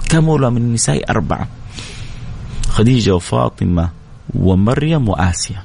كمل 0.10 0.50
من 0.50 0.58
النساء 0.58 1.12
أربعة. 1.12 1.48
خديجة 2.70 3.16
وفاطمة 3.16 3.90
ومريم 4.36 5.10
وآسيا. 5.10 5.64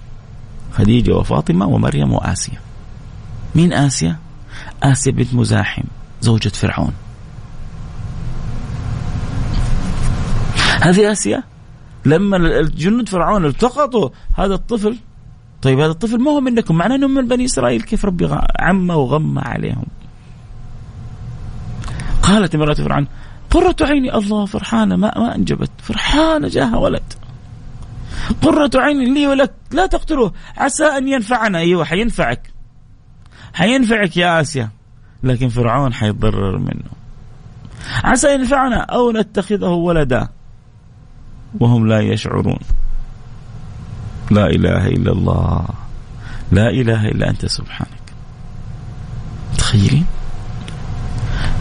خديجة 0.73 1.12
وفاطمة 1.12 1.66
ومريم 1.66 2.12
وآسيا. 2.12 2.59
مين 3.55 3.73
آسيا؟ 3.73 4.16
آسيا 4.83 5.12
بنت 5.12 5.35
مزاحم 5.35 5.85
زوجة 6.21 6.49
فرعون. 6.49 6.92
هذه 10.83 11.12
آسيا؟ 11.12 11.42
لما 12.07 12.37
الجنود 12.37 13.09
فرعون 13.09 13.47
التقطوا 13.47 14.09
هذا 14.37 14.55
الطفل 14.55 14.97
طيب 15.62 15.81
هذا 15.81 15.90
الطفل 15.90 16.18
ما 16.18 16.31
هو 16.31 16.40
منكم؟ 16.40 16.75
معناه 16.75 16.97
إنه 16.97 17.09
من 17.09 17.29
بني 17.29 17.45
إسرائيل 17.45 17.83
كيف 17.83 18.05
ربي 18.05 18.29
عم 18.61 18.90
وغم 18.90 19.38
عليهم؟ 19.38 19.87
قالت 22.33 22.55
امرأة 22.55 22.75
فرعون 22.75 23.07
قرة 23.51 23.77
عيني 23.81 24.14
الله 24.14 24.47
فرحانة 24.47 24.97
ما, 24.97 25.18
ما 25.18 25.35
أنجبت 25.35 25.71
فرحانة 25.83 26.49
جاها 26.49 26.77
ولد. 26.77 27.12
قرة 28.42 28.71
عين 28.77 29.14
لي 29.14 29.27
ولك 29.27 29.53
لا 29.71 29.87
تقتلوه 29.87 30.33
عسى 30.57 30.85
أن 30.85 31.09
ينفعنا 31.09 31.59
أيوة 31.59 31.85
حينفعك 31.85 32.51
حينفعك 33.55 34.16
يا 34.16 34.40
آسيا 34.40 34.71
لكن 35.23 35.49
فرعون 35.49 35.92
حيتضرر 35.92 36.59
منه. 36.59 36.90
عسى 38.05 38.35
ينفعنا 38.35 38.81
أو 38.81 39.12
نتخذه 39.12 39.68
ولدا 39.68 40.29
وهم 41.61 41.87
لا 41.87 42.01
يشعرون. 42.01 42.59
لا 44.31 44.47
إله 44.47 44.87
إلا 44.87 45.12
الله 45.12 45.66
لا 46.53 46.71
إله 46.71 47.09
إلا 47.09 47.31
أنت 47.31 47.47
سبحانك. 47.47 48.03
تخيلين 49.59 50.07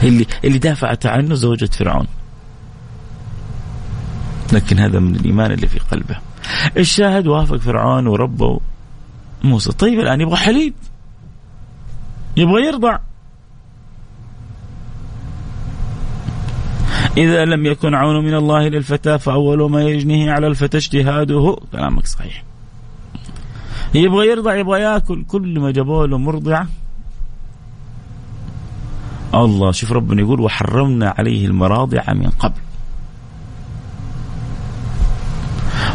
اللي 0.04 0.26
اللي 0.46 0.58
دافعت 0.58 1.06
عنه 1.06 1.36
زوجة 1.36 1.66
فرعون. 1.66 2.08
لكن 4.54 4.80
هذا 4.80 5.00
من 5.00 5.16
الإيمان 5.16 5.52
اللي 5.52 5.68
في 5.68 5.80
قلبه. 5.80 6.18
الشاهد 6.78 7.28
وافق 7.28 7.58
فرعون 7.58 8.08
وربه 8.08 8.60
موسى. 9.44 9.72
طيب 9.72 10.00
الآن 10.00 10.22
يبغى 10.22 10.38
حليب. 10.38 10.74
يبغى 12.38 12.66
يرضع. 12.66 13.00
إذا 17.18 17.46
لم 17.46 17.66
يكن 17.66 17.94
عون 17.94 18.26
من 18.26 18.34
الله 18.34 18.68
للفتى 18.68 19.20
فأول 19.20 19.72
ما 19.72 19.82
يجنيه 19.84 20.32
على 20.32 20.48
الفتى 20.48 20.78
اجتهاده. 20.78 21.58
كلامك 21.72 22.08
صحيح. 22.08 22.44
يبغى 23.94 24.28
يرضع 24.28 24.56
يبغى 24.56 24.82
يأكل. 24.82 25.24
كل 25.28 25.60
ما 25.60 25.72
جابوا 25.72 26.08
له 26.08 26.18
مرضعه 26.18 26.68
الله 29.34 29.72
شوف 29.72 29.92
ربنا 29.92 30.22
يقول 30.22 30.40
وحرمنا 30.40 31.14
عليه 31.18 31.46
المراضع 31.46 32.14
من 32.14 32.30
قبل. 32.30 32.62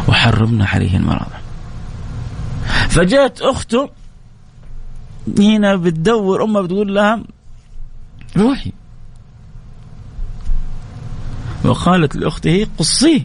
وحرمنا 0.07 0.65
عليه 0.65 0.97
المراضع 0.97 1.37
فجاءت 2.89 3.41
أخته 3.41 3.89
هنا 5.39 5.75
بتدور 5.75 6.43
أمها 6.43 6.61
بتقول 6.61 6.95
لها 6.95 7.23
روحي. 8.37 8.71
وقالت 11.63 12.15
لأخته 12.15 12.67
قصيه 12.77 13.21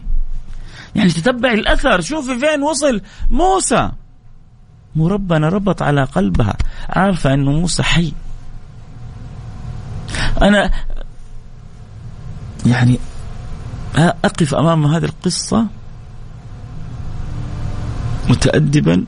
يعني 0.95 1.09
تتبع 1.09 1.51
الأثر. 1.51 2.01
شوفي 2.01 2.39
فين 2.39 2.61
وصل 2.63 3.01
موسى. 3.29 3.91
مو 4.95 5.07
ربنا 5.07 5.49
ربط 5.49 5.81
على 5.81 6.03
قلبها. 6.03 6.57
عارفة 6.89 7.33
أنه 7.33 7.51
موسى 7.51 7.83
حي. 7.83 8.13
أنا 10.41 10.71
يعني 12.65 12.99
أقف 13.95 14.55
أمام 14.55 14.85
هذه 14.85 15.05
القصة 15.05 15.67
متأدبا 18.29 19.05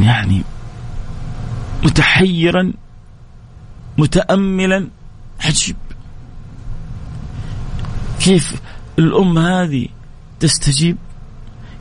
يعني 0.00 0.42
متحيرا 1.84 2.72
متأملا. 3.98 4.88
عجيب. 5.44 5.76
كيف 8.20 8.60
الأم 8.98 9.38
هذه 9.38 9.88
تستجيب؟ 10.40 10.96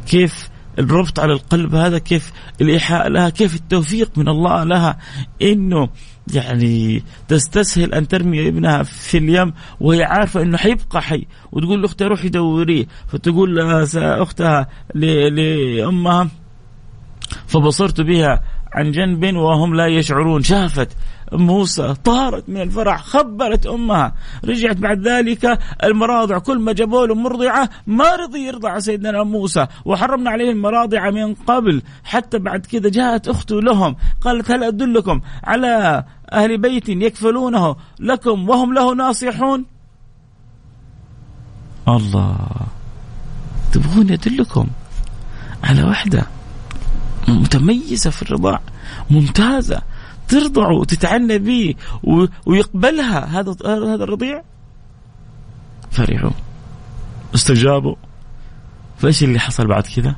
كيف 0.08 0.51
الربط 0.80 1.20
على 1.20 1.34
القلب 1.34 1.76
هذا 1.76 1.98
كيف 1.98 2.32
الإيحاء 2.62 3.10
لها 3.10 3.30
كيف 3.30 3.56
التوفيق 3.56 4.18
من 4.18 4.28
الله 4.28 4.64
لها. 4.64 4.98
إنه 5.42 5.90
يعني 6.34 7.04
تستسهل 7.28 7.94
أن 7.94 8.08
ترمي 8.08 8.48
ابنها 8.48 8.84
في 8.84 9.18
اليم 9.18 9.54
وهي 9.80 10.04
عارفة 10.04 10.42
أنه 10.42 10.58
حيبقى 10.58 11.02
حي 11.02 11.26
وتقول 11.52 11.82
لأختها 11.82 12.08
روحي 12.08 12.30
دوريه 12.30 12.86
فتقول 13.08 13.60
أختها 13.96 14.68
لأمها 14.96 16.30
فبصرت 17.48 18.02
بها 18.02 18.44
عن 18.74 18.92
جنب 18.92 19.36
وهم 19.36 19.76
لا 19.76 19.88
يشعرون. 19.88 20.44
شافت 20.44 20.98
موسى 21.32 21.94
طارت 22.04 22.50
من 22.50 22.62
الفرح 22.62 23.04
خبرت 23.04 23.66
أمها. 23.66 24.14
رجعت 24.46 24.78
بعد 24.78 25.08
ذلك 25.08 25.60
المراضع 25.84 26.38
كل 26.38 26.60
ما 26.60 26.74
جابوا 26.74 27.08
له 27.08 27.16
مرضعة 27.16 27.70
ما 27.88 28.16
رضي 28.16 28.40
يرضع 28.40 28.80
سيدنا 28.80 29.24
موسى. 29.24 29.68
وحرمنا 29.86 30.30
عليه 30.30 30.52
المراضع 30.52 31.10
من 31.10 31.34
قبل. 31.34 31.82
حتى 32.04 32.40
بعد 32.40 32.66
كذا 32.66 32.90
جاءت 32.90 33.28
أخته 33.28 33.62
لهم. 33.62 33.96
قالت 34.22 34.52
هل 34.52 34.64
أدلكم 34.64 35.22
على 35.44 36.04
أهل 36.32 36.58
بيت 36.58 36.90
يكفلونه 36.90 37.76
لكم 38.00 38.50
وهم 38.50 38.74
له 38.74 38.96
ناصحون؟ 38.96 39.66
الله. 41.88 42.38
تبغون 43.72 44.10
يدلكم 44.10 44.68
على 45.64 45.84
وحدة 45.84 46.26
متميزة 47.28 48.10
في 48.10 48.22
الرضاع 48.22 48.62
ممتازة. 49.10 49.82
ترضعه 50.28 50.74
وتتعنى 50.74 51.38
به 51.38 51.76
ويقبلها 52.46 53.40
هذا 53.40 53.56
هذا 53.66 54.04
الرضيع؟ 54.04 54.42
فرحوا. 55.92 56.32
استجابوا. 57.36 57.96
فايش 58.98 59.24
اللي 59.24 59.40
حصل 59.40 59.68
بعد 59.68 59.84
كذا؟ 59.84 60.16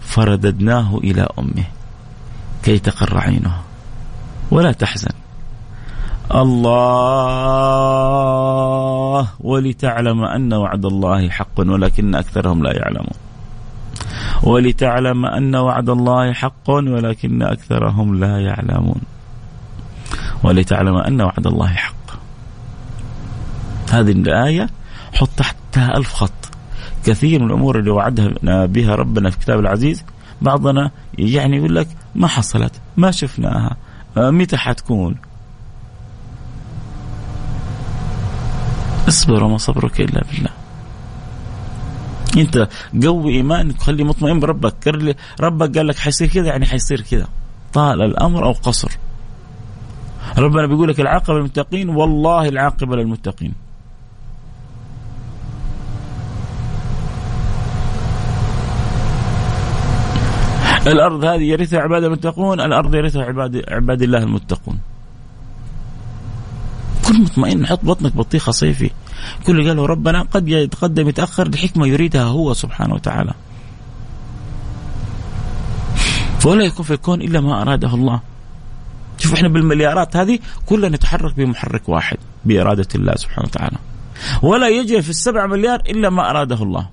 فرددناه 0.00 0.98
إلى 0.98 1.28
أمه 1.38 1.64
كي 2.62 2.78
تقر 2.78 3.18
عينها 3.18 3.62
ولا 4.50 4.72
تحزن. 4.72 5.14
الله 6.34 7.68
ولتعلم 9.40 10.24
أن 10.24 10.52
وعد 10.52 10.84
الله 10.84 11.28
حق 11.28 11.60
ولكن 11.60 12.14
أكثرهم 12.14 12.62
لا 12.62 12.72
يعلمون. 12.76 13.16
ولتعلم 14.42 15.26
أن 15.26 15.56
وعد 15.56 15.88
الله 15.88 16.32
حق 16.32 16.70
ولكن 16.70 17.42
أكثرهم 17.42 18.20
لا 18.20 18.40
يعلمون. 18.40 19.00
ولتعلم 20.44 20.96
أن 20.96 21.20
وعد 21.20 21.46
الله 21.46 21.68
حق. 21.68 21.94
هذه 23.90 24.10
الآية 24.10 24.68
حط 25.12 25.28
تحتها 25.36 25.96
ألف 25.96 26.12
خط. 26.12 26.30
كثير 27.06 27.40
من 27.40 27.46
الأمور 27.46 27.78
اللي 27.78 27.90
وعدنا 27.90 28.66
بها 28.66 28.94
ربنا 28.94 29.30
في 29.30 29.38
كتاب 29.38 29.60
العزيز 29.60 30.04
بعضنا 30.42 30.90
يعني 31.18 31.56
يقول 31.56 31.74
لك 31.76 31.88
ما 32.14 32.26
حصلت 32.26 32.72
ما 32.96 33.10
شفناها 33.10 33.76
متى 34.16 34.56
حتكون؟ 34.56 35.16
اصبر 39.08 39.44
وما 39.44 39.58
صبرك 39.58 40.00
إلا 40.00 40.24
بالله. 40.32 40.50
أنت 42.36 42.68
قوي 43.04 43.32
إيمانك 43.32 43.82
خلي 43.82 44.04
مطمئن 44.04 44.40
بربك. 44.40 44.88
ربك 45.40 45.78
قال 45.78 45.86
لك 45.86 45.98
حيصير 45.98 46.28
كذا 46.28 46.46
يعني 46.46 46.66
حيصير 46.66 47.00
كذا. 47.00 47.26
طال 47.72 48.02
الأمر 48.02 48.44
أو 48.44 48.52
قصر. 48.52 48.90
ربنا 50.38 50.66
بيقول 50.66 50.88
لك 50.88 51.00
العاقبة 51.00 51.38
للمتقين 51.38 51.88
والله 51.88 52.48
العاقبة 52.48 52.96
للمتقين. 52.96 53.54
الأرض 60.86 61.24
هذه 61.24 61.42
يرثها 61.42 61.80
عباد 61.80 62.04
المتقون 62.04 62.60
الأرض 62.60 62.94
يرثها 62.94 63.24
عباد 63.24 63.64
عباد 63.68 64.02
الله 64.02 64.18
المتقون. 64.18 64.78
كن 67.08 67.22
مطمئن 67.22 67.66
حط 67.66 67.84
بطنك 67.84 68.16
بطيخة 68.16 68.52
صيفي. 68.52 68.90
كل 69.46 69.68
قاله 69.68 69.86
ربنا 69.86 70.22
قد 70.22 70.48
يتقدم 70.48 71.08
يتأخر 71.08 71.48
لحكمه 71.48 71.86
يريدها 71.86 72.24
هو 72.24 72.54
سبحانه 72.54 72.94
وتعالى. 72.94 73.32
ولا 76.44 76.64
يكون 76.64 76.84
في 76.84 76.90
الكون 76.90 77.22
إلا 77.22 77.40
ما 77.40 77.62
أراده 77.62 77.94
الله. 77.94 78.20
شوف 79.18 79.34
إحنا 79.34 79.48
بالمليارات 79.48 80.16
هذه 80.16 80.38
كلها 80.66 80.88
نتحرك 80.88 81.36
بمحرك 81.36 81.88
واحد 81.88 82.16
بإرادة 82.44 82.88
الله 82.94 83.14
سبحانه 83.16 83.48
وتعالى. 83.48 83.76
ولا 84.42 84.68
يجري 84.68 85.02
في 85.02 85.10
السبع 85.10 85.46
مليار 85.46 85.80
إلا 85.80 86.10
ما 86.10 86.30
أراده 86.30 86.62
الله. 86.62 86.88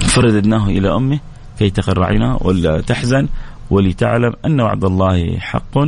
فرددناه 0.00 0.66
إلى 0.66 0.96
أمه 0.96 1.20
كي 1.58 1.70
تقر 1.70 2.04
عينها 2.04 2.38
ولا 2.40 2.80
تحزن 2.80 3.28
ولتعلم 3.70 4.32
أن 4.44 4.60
وعد 4.60 4.84
الله 4.84 5.38
حق 5.38 5.78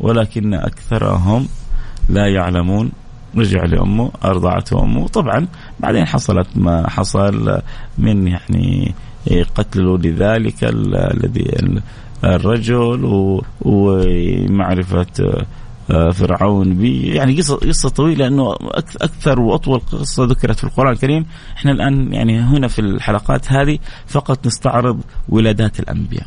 ولكن 0.00 0.54
أكثرهم 0.54 1.48
لا 2.08 2.26
يعلمون. 2.26 2.92
رجع 3.36 3.64
لأمه 3.64 4.10
أرضعته 4.24 4.82
أمه. 4.82 5.08
طبعا 5.08 5.46
بعدين 5.80 6.06
حصلت 6.06 6.48
ما 6.54 6.90
حصل 6.90 7.62
من 7.98 8.28
يعني 8.28 8.94
قتل 9.54 9.98
لذلك 10.02 10.64
الذي 10.64 11.80
الرجل 12.24 13.04
ومعرفة 13.60 15.06
آه، 15.90 16.10
فرعون 16.10 16.74
بي 16.74 17.14
يعني 17.14 17.36
قصة 17.36 17.56
قصة 17.56 17.88
طويلة 17.88 18.28
لأنه 18.28 18.56
أكثر 19.00 19.40
وأطول 19.40 19.80
قصة 19.80 20.24
ذكرت 20.24 20.58
في 20.58 20.64
القرآن 20.64 20.92
الكريم. 20.92 21.26
إحنا 21.56 21.72
الآن 21.72 22.12
يعني 22.12 22.40
هنا 22.40 22.68
في 22.68 22.78
الحلقات 22.78 23.52
هذه 23.52 23.78
فقط 24.06 24.46
نستعرض 24.46 25.00
ولادات 25.28 25.80
الأنبياء. 25.80 26.26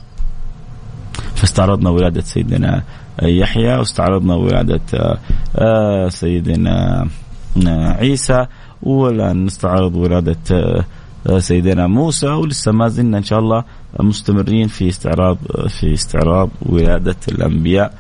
فاستعرضنا 1.35 1.89
ولادة 1.89 2.21
سيدنا 2.21 2.83
يحيى 3.21 3.75
واستعرضنا 3.77 4.35
ولادة 4.35 4.81
آه، 5.55 6.09
سيدنا 6.09 7.07
عيسى 7.67 8.45
والآن 8.83 9.45
نستعرض 9.45 9.95
ولادة 9.95 10.37
آه، 10.51 10.85
سيدنا 11.37 11.87
موسى 11.87 12.27
ولسه 12.27 12.71
ما 12.71 12.87
زلنا 12.87 13.17
إن 13.17 13.23
شاء 13.23 13.39
الله 13.39 13.63
مستمرين 13.99 14.67
في 14.67 14.89
استعراض 14.89 15.37
في 15.67 15.93
استعراض 15.93 16.49
ولادة 16.61 17.15
الأنبياء. 17.27 17.93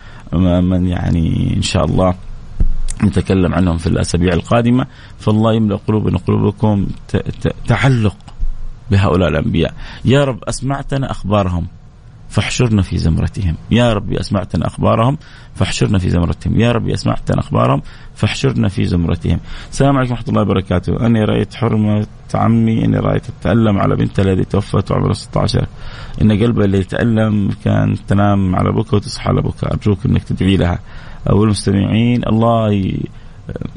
من 0.61 0.87
يعني 0.87 1.53
إن 1.57 1.61
شاء 1.61 1.85
الله 1.85 2.15
نتكلم 3.03 3.53
عنهم 3.53 3.77
في 3.77 3.87
الأسابيع 3.87 4.33
القادمة 4.33 4.85
فالله 5.19 5.53
يملأ 5.53 5.79
قلوبنا 5.87 6.17
قلوبكم 6.17 6.87
تعلق 7.67 8.15
بهؤلاء 8.91 9.29
الأنبياء. 9.29 9.73
يا 10.05 10.23
رب 10.23 10.43
أسمعتنا 10.43 11.11
أخبارهم. 11.11 11.67
فاحشرنا 12.29 12.81
في 12.81 12.97
زمرتهم. 12.97 13.55
يا 13.71 13.93
رب 13.93 14.13
أسمعتنا 14.13 14.67
أخبارهم 14.67 15.17
فاحشرنا 15.55 15.97
في 15.97 16.09
زمرتهم. 16.09 16.59
يا 16.59 16.71
رب 16.71 16.89
أسمعتنا 16.89 17.39
أخبارهم 17.39 17.81
فاحشرنا 18.15 18.67
في 18.67 18.85
زمرتهم. 18.85 19.39
السلام 19.71 19.97
عليكم 19.97 20.11
ورحمة 20.11 20.29
الله 20.29 20.41
وبركاته. 20.41 21.05
أني 21.05 21.23
رأيت 21.23 21.53
حرمة 21.53 22.07
عمي 22.33 22.85
أني 22.85 22.97
رأيت 22.97 23.23
أتألم 23.29 23.79
على 23.79 23.95
بنتها 23.95 24.23
التي 24.23 24.43
توفت 24.43 24.91
وعمرها 24.91 25.13
16 25.13 25.67
إن 26.21 26.31
قلبها 26.31 26.65
اللي 26.65 26.77
يتألم 26.77 27.51
كان 27.65 27.95
تنام 28.07 28.55
على 28.55 28.71
بكى 28.71 28.95
وتصحى 28.95 29.29
على 29.29 29.41
بكى 29.41 29.65
أرجوك 29.65 30.05
أنك 30.05 30.23
تدعي 30.23 30.57
لها. 30.57 30.79
أو 31.29 31.43
المستمعين 31.43 32.27
الله 32.27 32.73
ي... 32.73 33.05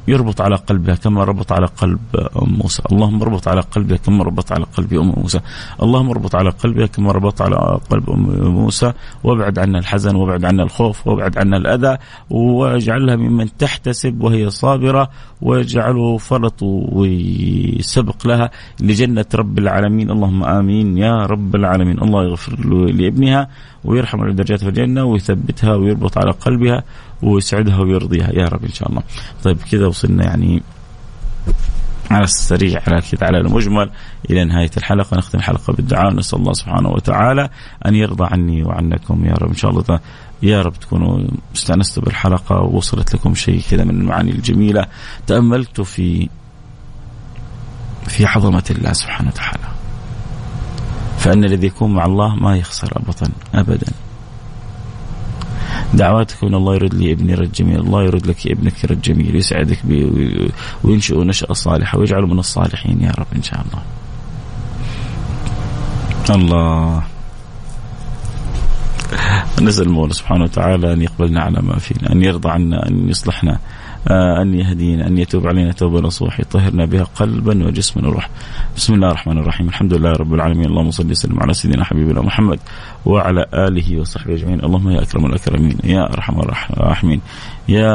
يربط 0.09 0.41
على 0.41 0.57
قلبها 0.57 0.95
كما 0.95 1.25
ربط 1.25 1.53
على 1.53 1.67
قلب 1.67 1.99
أم 2.43 2.49
موسى، 2.63 2.83
اللهم 2.93 3.23
اربط 3.23 3.49
على 3.49 3.61
قلبها 3.61 3.97
كما 3.97 4.25
ربط 4.25 4.53
على 4.53 4.65
قلب 4.77 4.95
أم 4.95 5.13
موسى، 5.17 5.41
اللهم 5.83 6.11
اربط 6.11 6.35
على 6.35 6.51
قلبها 6.51 6.87
كما 6.87 7.13
ربط 7.13 7.43
على 7.43 7.81
قلب 7.91 8.11
أم 8.11 8.49
موسى، 8.49 8.93
وابعد 9.25 9.59
عنا 9.59 9.79
الحزن 9.79 10.17
وابعد 10.17 10.45
عنا 10.45 10.63
الخوف 10.63 11.07
وابعد 11.07 11.39
عنا 11.39 11.57
الأذى 11.57 11.97
واجعلها 12.31 13.17
ممن 13.17 13.57
تحتسب 13.57 14.23
وهي 14.23 14.51
صابرة 14.51 15.11
واجعله 15.43 16.17
فرط 16.17 16.63
وسبق 16.63 18.27
لها 18.27 18.51
لجنة 18.81 19.27
رب 19.35 19.59
العالمين، 19.59 20.11
اللهم 20.11 20.45
آمين 20.45 20.99
يا 20.99 21.27
رب 21.27 21.55
العالمين، 21.57 22.03
الله 22.03 22.25
يغفر 22.25 22.67
لابنها 22.93 23.49
ويرحم 23.85 24.31
درجات 24.31 24.61
في 24.61 24.69
الجنة 24.69 25.05
ويثبتها 25.05 25.75
ويربط 25.75 26.19
على 26.19 26.31
قلبها 26.31 26.83
ويسعدها 27.23 27.81
ويرضيها. 27.81 28.31
يا 28.33 28.49
رب 28.49 28.65
إن 28.65 28.73
شاء 28.73 28.89
الله. 28.89 29.03
طيب 29.45 29.57
كذا 29.71 29.87
وصلنا 29.87 30.25
يعني 30.25 30.63
على 32.11 32.25
السريع 32.25 32.83
على 32.87 33.01
كذا 33.01 33.27
على 33.27 33.39
المجمل 33.39 33.91
إلى 34.31 34.45
نهاية 34.45 34.71
الحلقة. 34.77 35.17
نختم 35.17 35.39
الحلقة 35.39 35.73
بالدعاء. 35.73 36.15
نسأل 36.15 36.39
الله 36.39 36.53
سبحانه 36.53 36.89
وتعالى 36.89 37.49
أن 37.87 37.95
يرضى 37.95 38.25
عني 38.25 38.63
وعنكم. 38.63 39.25
يا 39.25 39.35
رب 39.35 39.49
إن 39.49 39.57
شاء 39.57 39.71
الله 39.71 40.01
يا 40.43 40.63
رب 40.63 40.75
تكونوا 40.75 41.29
استانستوا 41.57 42.03
بالحلقة 42.03 42.57
ووصلت 42.61 43.15
لكم 43.15 43.35
شيء 43.35 43.63
كذا 43.71 43.85
من 43.85 44.01
المعاني 44.01 44.31
الجميلة. 44.31 44.87
تأملت 45.27 45.81
في 45.81 46.29
في 48.07 48.27
عظمة 48.27 48.65
الله 48.71 48.93
سبحانه 48.93 49.29
وتعالى. 49.29 49.78
فإن 51.19 51.45
الذي 51.45 51.67
يكون 51.67 51.95
مع 51.95 52.07
الله 52.07 52.35
ما 52.35 52.57
يخسر 52.57 52.93
ابدا 52.97 53.33
ابدا. 53.55 53.93
دعواتك 55.95 56.45
من 56.45 56.55
الله 56.55 56.75
يرد 56.75 56.95
لي 56.95 57.13
ابني 57.13 57.35
رد 57.35 57.53
جميل. 57.53 57.81
الله 57.81 58.03
يرد 58.03 58.27
لك 58.27 58.47
ابنك 58.47 58.85
رد 58.85 59.01
جميل. 59.01 59.37
يسعدك 59.37 59.79
وينشئ 60.85 61.25
نشأة 61.25 61.53
صالحة 61.53 61.99
ويجعله 61.99 62.27
من 62.27 62.39
الصالحين 62.39 63.03
يا 63.03 63.11
رب 63.19 63.27
إن 63.37 63.43
شاء 63.43 63.65
الله. 63.67 63.83
الله. 66.31 67.03
نسأل 69.63 69.87
المولى 69.87 70.13
سبحانه 70.13 70.45
وتعالى 70.45 70.93
أن 70.93 71.03
يقبلنا 71.03 71.41
على 71.41 71.61
ما 71.63 71.79
فينا 71.79 72.13
أن 72.13 72.23
يرضى 72.23 72.51
عنا 72.51 72.89
أن 72.89 73.09
يصلحنا. 73.09 73.59
أن 74.11 74.55
يهدينا 74.55 75.07
أن 75.07 75.19
يتوب 75.19 75.47
علينا 75.47 75.73
توبة 75.73 76.01
نصوح 76.01 76.41
يطهرنا 76.41 76.85
بها 76.85 77.05
قلبا 77.05 77.67
وجسما 77.67 78.09
وروح 78.09 78.31
بسم 78.77 78.95
الله 78.95 79.09
الرحمن 79.09 79.39
الرحيم. 79.39 79.69
الحمد 79.69 79.95
لله 79.95 80.13
رب 80.13 80.35
العالمين. 80.35 80.67
اللهم 80.67 80.91
صل 80.91 81.11
وسلم 81.11 81.41
على 81.41 81.55
سيدنا 81.55 81.85
حبيبنا 81.85 82.21
محمد 82.23 82.59
وعلى 83.07 83.47
آله 83.55 84.01
وصحبه 84.01 84.35
أجمعين. 84.35 84.61
اللهم 84.65 84.91
يا 84.91 85.03
أكرم 85.03 85.27
الأكرمين 85.27 85.77
يا 85.85 86.13
أرحم 86.13 86.41
الراحمين 86.41 87.21
يا 87.69 87.93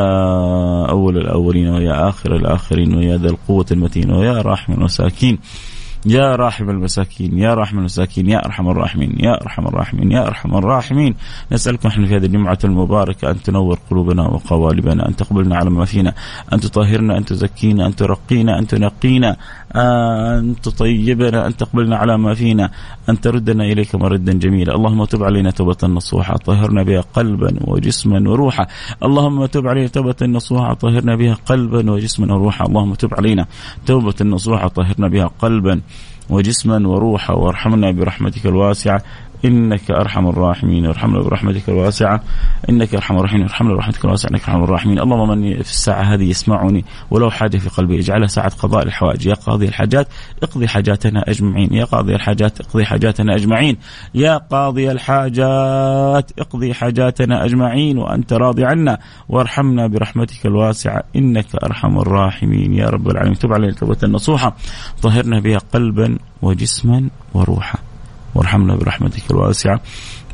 أول 0.89 1.17
الأولين 1.17 1.69
ويا 1.69 2.09
آخر 2.09 2.35
الآخرين 2.35 2.95
ويا 2.95 3.17
ذا 3.17 3.29
القوة 3.29 3.65
المتين 3.71 4.11
ويا 4.11 4.41
راحم 4.41 4.73
المساكين. 4.73 5.37
يا 6.05 6.35
راحم 6.35 6.69
المساكين 6.69 7.37
يا 7.37 7.53
راحم 7.53 7.79
المساكين 7.79 8.29
يا 8.29 8.45
أرحم 8.45 8.69
الراحمين 8.69 9.15
يا 9.19 9.41
أرحم 9.41 9.67
الراحمين 9.67 10.11
يا 10.11 10.27
أرحم 10.27 10.55
الراحمين. 10.55 11.15
نسالكم 11.51 11.87
إحنا 11.87 12.07
في 12.07 12.15
هذه 12.15 12.25
الجمعة 12.25 12.57
المباركة 12.63 13.31
أن 13.31 13.41
تنور 13.41 13.79
قلوبنا 13.89 14.23
وقوالبنا 14.27 15.09
أن 15.09 15.15
تقبلنا 15.15 15.55
على 15.55 15.69
ما 15.69 15.85
فينا 15.85 16.13
أن 16.53 16.59
تطهرنا 16.59 17.17
أن 17.17 17.25
تزكينا 17.25 17.87
أن 17.87 17.95
ترقينا 17.95 18.59
أن 18.59 18.67
تنقينا. 18.67 19.37
أن 19.75 20.55
تطيبنا 20.63 21.47
أن 21.47 21.57
تقبلنا 21.57 21.97
على 21.97 22.17
ما 22.17 22.33
فينا. 22.33 22.71
أن 23.09 23.21
تردنا 23.21 23.63
إليك 23.63 23.95
مردا 23.95 24.33
جميلا. 24.33 24.75
اللهم 24.75 25.05
تب 25.05 25.23
علينا 25.23 25.51
توبة 25.51 25.77
نصوحة 25.83 26.37
طهرنا 26.37 26.83
بها 26.83 27.01
قلبا 27.01 27.59
وجسما 27.67 28.29
وروحا. 28.29 28.67
اللهم 29.03 29.45
تب 29.45 29.67
علينا 29.67 29.87
توبة 29.87 30.15
نصوحة 30.21 30.73
طهرنا 30.73 31.15
بها 31.15 31.33
قلبا 31.33 31.91
وجسما 31.91 32.33
وروحا. 32.33 32.65
اللهم 32.65 32.93
تب 32.93 33.13
علينا 33.13 33.45
توبة 33.85 34.15
نصوحة 34.21 34.67
طهرنا 34.67 35.07
بها 35.07 35.27
قلبا 35.39 35.81
وجسما 36.29 36.87
وروحا. 36.87 37.33
وارحمنا 37.33 37.91
برحمتك 37.91 38.45
الواسعة. 38.45 39.03
إنك 39.45 39.91
أرحم 39.91 40.27
الراحمين 40.27 40.85
ارحمنا 40.85 41.21
برحمتك 41.21 41.69
الواسعة. 41.69 42.21
إنك 42.69 42.95
أرحم 42.95 43.17
الراحمين 43.17 43.43
ارحمنا 43.43 43.73
برحمتك 43.73 44.05
الواسعة 44.05 44.29
إنك 44.29 44.41
أرحم 44.49 44.63
الراحمين. 44.63 44.99
اللهم 44.99 45.29
من 45.29 45.53
في 45.53 45.69
الساعة 45.69 46.01
هذه 46.01 46.23
يسمعني 46.23 46.85
ولو 47.11 47.29
حاجة 47.29 47.57
في 47.57 47.69
قلبي 47.69 47.99
اجعلها 47.99 48.27
ساعة 48.27 48.49
قضاء 48.49 48.83
الحوائج 48.83 49.25
يا 49.25 49.33
قاضي 49.33 49.67
الحاجات 49.67 50.07
اقضي 50.43 50.67
حاجاتنا 50.67 51.23
أجمعين. 51.27 51.73
يا 51.73 51.85
قاضي 51.85 52.15
الحاجات 52.15 52.61
اقضي 52.61 52.85
حاجاتنا 52.85 53.35
أجمعين. 53.35 53.77
يا 54.15 54.37
قاضي 54.37 54.91
الحاجات 54.91 56.31
اقضي 56.39 56.73
حاجاتنا 56.73 57.45
أجمعين 57.45 57.97
وأنت 57.97 58.33
راضي 58.33 58.65
عنا. 58.65 58.97
وارحمنا 59.29 59.87
برحمتك 59.87 60.45
الواسعة 60.45 61.03
إنك 61.15 61.55
أرحم 61.63 61.97
الراحمين. 61.99 62.73
يا 62.73 62.89
رب 62.89 63.09
العالمين. 63.09 63.37
تب 63.37 63.53
علينا 63.53 63.73
توبة 63.73 63.97
نصوحة. 64.07 64.55
طهرنا 65.01 65.39
بها 65.39 65.57
قلبا 65.57 66.17
وجسما 66.41 67.09
وروحا. 67.33 67.79
وارحمنا 68.35 68.75
برحمتك 68.75 69.31
الواسعة. 69.31 69.81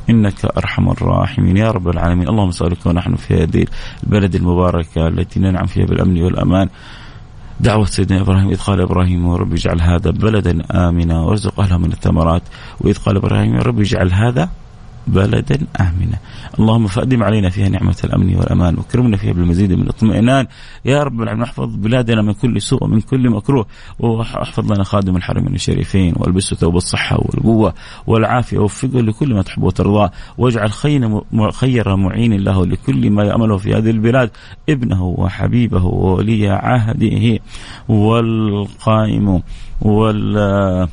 إنك 0.09 0.45
أرحم 0.45 0.89
الراحمين. 0.89 1.57
يا 1.57 1.71
رب 1.71 1.89
العالمين. 1.89 2.29
اللهم 2.29 2.47
نسالك 2.47 2.85
ونحن 2.85 3.15
في 3.15 3.43
هذه 3.43 3.65
البلد 4.03 4.35
المباركة 4.35 5.07
التي 5.07 5.39
ننعم 5.39 5.65
فيها 5.65 5.85
بالأمن 5.85 6.21
والأمان. 6.21 6.69
دعوة 7.59 7.85
سيدنا 7.85 8.21
إبراهيم 8.21 8.49
إذ 8.49 8.59
قال 8.59 8.81
إبراهيم 8.81 9.25
ورب 9.25 9.53
اجعل 9.53 9.81
هذا 9.81 10.11
بلدا 10.11 10.63
آمنا 10.71 11.19
وارزق 11.19 11.59
أهله 11.59 11.77
من 11.77 11.91
الثمرات. 11.91 12.41
وإذ 12.81 12.97
قال 12.97 13.17
إبراهيم 13.17 13.55
رب 13.55 13.79
اجعل 13.79 14.13
هذا 14.13 14.49
بلدا 15.13 15.57
آمنا 15.79 16.17
اللهم 16.59 16.87
فأدم 16.87 17.23
علينا 17.23 17.49
فيها 17.49 17.69
نعمة 17.69 17.95
الأمن 18.03 18.35
والأمان 18.35 18.75
وأكرمنا 18.77 19.17
فيها 19.17 19.33
بالمزيد 19.33 19.73
من 19.73 19.81
الاطمئنان. 19.81 20.47
يا 20.85 21.03
رب 21.03 21.21
العالمين 21.21 21.43
احفظ 21.43 21.75
بلادنا 21.75 22.21
من 22.21 22.33
كل 22.33 22.61
سوء 22.61 22.83
ومن 22.83 23.01
كل 23.01 23.29
مكروه 23.29 23.65
واحفظ 23.99 24.71
لنا 24.71 24.83
خادم 24.83 25.15
الحرمين 25.15 25.55
الشريفين 25.55 26.13
والبسه 26.17 26.55
ثوب 26.55 26.75
الصحة 26.75 27.17
والقوة 27.19 27.73
والعافية 28.07 28.57
ووفقه 28.57 29.01
لكل 29.01 29.33
ما 29.33 29.41
تحب 29.41 29.63
وترضاه 29.63 30.11
واجعل 30.37 30.71
خير 31.51 31.95
معين 31.95 32.33
له 32.33 32.65
لكل 32.65 33.09
ما 33.09 33.23
يأمله 33.23 33.57
في 33.57 33.73
هذه 33.73 33.89
البلاد 33.89 34.29
ابنه 34.69 35.03
وحبيبه 35.03 35.85
وولي 35.85 36.49
عهده 36.49 37.39
والقائم 37.89 39.41
وال 39.81 40.89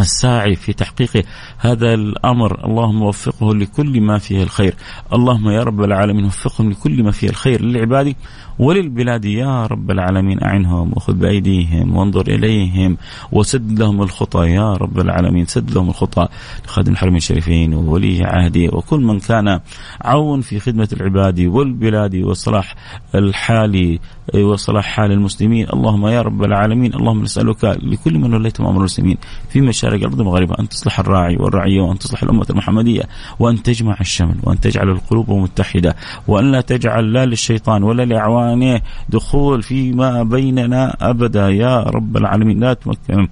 الساعي 0.00 0.56
في 0.56 0.72
تحقيق 0.72 1.24
هذا 1.58 1.94
الأمر. 1.94 2.64
اللهم 2.64 3.02
وفقه 3.02 3.54
لكل 3.54 4.00
ما 4.00 4.18
فيه 4.18 4.42
الخير. 4.42 4.74
اللهم 5.12 5.48
يا 5.48 5.62
رب 5.62 5.82
العالمين 5.82 6.24
وفقهم 6.24 6.70
لكل 6.70 7.02
ما 7.02 7.10
فيه 7.10 7.28
الخير. 7.28 7.62
للعباد 7.62 8.14
وللبلاد 8.60 9.24
يا 9.24 9.66
رب 9.66 9.90
العالمين 9.90 10.42
أعنهم 10.42 10.92
وخذ 10.96 11.12
بأيديهم 11.12 11.96
وانظر 11.96 12.26
إليهم 12.28 12.96
وسد 13.32 13.78
لهم 13.78 14.02
الخطى 14.02 14.50
يا 14.50 14.72
رب 14.72 15.00
العالمين 15.00 15.46
سد 15.46 15.70
لهم 15.70 15.88
الخطى 15.88 16.28
لخادم 16.64 16.92
الحرمين 16.92 17.16
الشريفين 17.16 17.74
وولي 17.74 18.24
عهدي 18.24 18.68
وكل 18.68 19.00
من 19.00 19.20
كان 19.20 19.60
عون 20.04 20.40
في 20.40 20.60
خدمة 20.60 20.88
العباد 20.92 21.40
والبلاد 21.40 22.16
وصلاح 22.16 22.74
الحال 23.14 23.98
وصلاح 24.34 24.84
حال 24.84 25.12
المسلمين. 25.12 25.66
اللهم 25.72 26.06
يا 26.06 26.22
رب 26.22 26.44
العالمين 26.44 26.94
اللهم 26.94 27.22
نسألك 27.22 27.64
لكل 27.64 28.18
من 28.18 28.34
وليتم 28.34 28.66
أمر 28.66 28.78
المسلمين 28.78 29.16
في 29.48 29.60
مشارق 29.60 29.94
الأرض 29.94 30.20
المغربة 30.20 30.56
أن 30.60 30.68
تصلح 30.68 31.00
الراعي 31.00 31.36
والرعية 31.36 31.80
وأن 31.80 31.98
تصلح 31.98 32.22
الأمة 32.22 32.46
المحمدية 32.50 33.02
وأن 33.38 33.62
تجمع 33.62 33.96
الشمل 34.00 34.36
وأن 34.42 34.60
تجعل 34.60 34.88
القلوب 34.88 35.30
متحدة 35.30 35.96
وأن 36.28 36.52
لا 36.52 36.60
تجعل 36.60 37.12
لا 37.12 37.26
للشيطان 37.26 37.82
ولا 37.82 38.04
لأعوان 38.04 38.49
ثانية 38.50 38.82
دخول 39.08 39.62
فيما 39.62 40.22
بيننا 40.22 40.96
أبدا. 41.10 41.48
يا 41.48 41.80
رب 41.82 42.16
العالمين. 42.16 42.60
لا 42.60 42.74
تمكن 42.74 43.28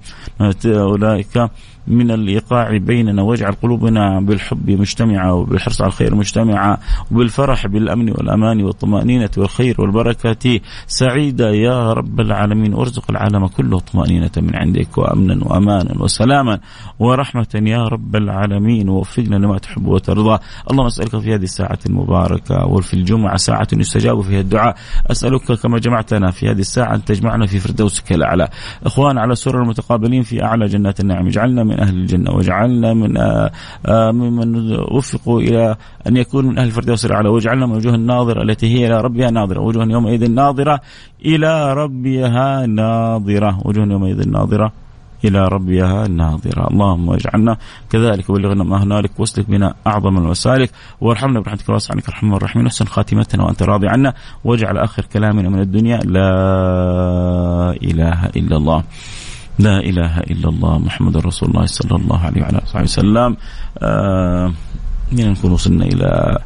أولئك 0.65 1.49
من 1.89 2.11
الإيقاع 2.11 2.77
بيننا 2.77 3.21
واجعل 3.21 3.51
قلوبنا 3.51 4.19
بالحب 4.19 4.69
مجتمعة 4.69 5.33
وبالحرص 5.33 5.81
على 5.81 5.87
الخير 5.87 6.15
مجتمعة 6.15 6.79
وبالفرح 7.11 7.67
بالأمن 7.67 8.09
والأمان 8.09 8.63
والطمأنينة 8.63 9.29
والخير 9.37 9.75
والبركة. 9.81 10.59
سعيدة 10.87 11.49
يا 11.49 11.93
رب 11.93 12.19
العالمين. 12.19 12.73
وارزق 12.73 13.03
العالم 13.09 13.47
كله 13.47 13.79
طمأنينة 13.79 14.31
من 14.37 14.55
عندك 14.55 14.97
وأمنا 14.97 15.45
وأمانا 15.45 16.01
وسلاما 16.01 16.59
ورحمة 16.99 17.61
يا 17.63 17.83
رب 17.83 18.15
العالمين. 18.15 18.89
ووفقنا 18.89 19.35
لما 19.35 19.57
تحب 19.57 19.87
وترضى. 19.87 20.39
اللهم 20.71 20.85
أسألك 20.85 21.19
في 21.19 21.35
هذه 21.35 21.43
الساعة 21.43 21.79
المباركة 21.89 22.65
وفي 22.65 22.93
الجمعة 22.93 23.35
ساعة 23.35 23.67
يستجاب 23.73 24.21
فيها 24.21 24.39
الدعاء. 24.39 24.75
أسألك 25.11 25.51
كما 25.51 25.79
جمعتنا 25.79 26.31
في 26.31 26.49
هذه 26.49 26.59
الساعة 26.59 26.95
أن 26.95 27.05
تجمعنا 27.05 27.45
في 27.45 27.59
فردوسك 27.59 28.11
الأعلى. 28.11 28.47
إخوان 28.85 29.17
على 29.17 29.35
سرر 29.35 29.61
المتقابلين 29.63 30.23
في 30.23 30.43
أعلى 30.43 30.65
جنات 30.65 30.99
النعم. 30.99 31.27
اجعلنا 31.27 31.63
من 31.63 31.78
أهل 31.79 31.95
الجنة. 31.95 32.31
واجعلنا 32.31 32.93
من 32.93 33.17
آه، 33.17 33.51
آه، 33.85 34.11
ممن 34.11 34.79
وفقوا 34.91 35.41
إلى 35.41 35.75
أن 36.07 36.17
يكون 36.17 36.45
من 36.45 36.57
أهل 36.57 36.67
الفردوس 36.67 37.05
الأعلى. 37.05 37.29
واجعلنا 37.29 37.65
من 37.65 37.75
وجوه 37.75 37.95
الناظرة 37.95 38.41
التي 38.43 38.67
هي 38.67 38.87
إلى 38.87 39.01
ربها 39.01 39.31
ناظرة. 39.31 39.61
وجوه 39.61 39.83
يومئذ 39.83 40.31
ناظرة 40.31 40.81
إلى 41.25 41.73
ربها 41.73 42.65
ناظرة. 42.65 43.61
وجوه 43.65 43.85
يومئذ 43.85 44.29
ناظرة 44.29 44.71
إلى 45.25 45.47
ربها 45.47 46.07
ناظرة. 46.07 46.67
اللهم 46.71 47.09
اجعلنا 47.09 47.57
كذلك 47.89 48.29
وبلغنا 48.29 48.63
ما 48.63 48.83
هنالك 48.83 49.19
واسلك 49.19 49.49
بنا 49.49 49.73
أعظم 49.87 50.17
المسالك 50.17 50.71
وارحمنا 51.01 51.39
برحمتك 51.39 51.69
الواسعة 51.69 51.95
عنك 51.95 52.07
الرحمن 52.07 52.33
الرحيم 52.33 52.63
واحسن 52.63 52.85
خاتمتنا 52.85 53.43
وأنت 53.43 53.63
راضي 53.63 53.87
عنا. 53.87 54.13
واجعل 54.43 54.77
آخر 54.77 55.05
كلامنا 55.05 55.49
من 55.49 55.59
الدنيا 55.59 55.97
لا 55.97 56.29
إله 57.83 58.25
إلا 58.25 58.57
الله. 58.57 58.83
لا 59.59 59.79
إله 59.79 60.19
إلا 60.19 60.49
الله 60.49 60.77
محمد 60.77 61.17
رسول 61.17 61.49
الله 61.49 61.65
صلى 61.65 61.95
الله 61.95 62.19
عليه 62.19 62.41
وعلى 62.41 62.61
آله 62.75 62.83
وسلم. 62.83 63.37
آه 63.83 64.53
نكون 65.11 65.51
وصلنا 65.51 65.85
إلى 65.85 66.39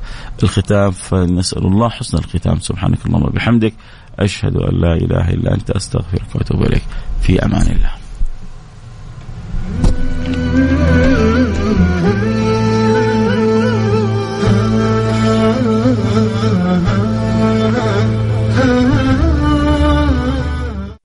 الختام 0.44 0.92
فنسأل 0.92 1.66
الله 1.66 1.90
حسن 1.90 2.18
الختام. 2.18 2.60
سبحانك 2.60 3.06
اللهم 3.06 3.24
وبحمدك 3.24 3.74
أشهد 4.20 4.56
أن 4.56 4.82
لا 4.82 4.94
إله 4.94 5.30
إلا 5.30 5.54
أنت 5.54 5.72
أستغفرك 5.72 6.36
وأتوب 6.36 6.62
إليك. 6.62 6.84
في 7.22 7.46
أمان 7.46 7.62
الله. 7.62 7.92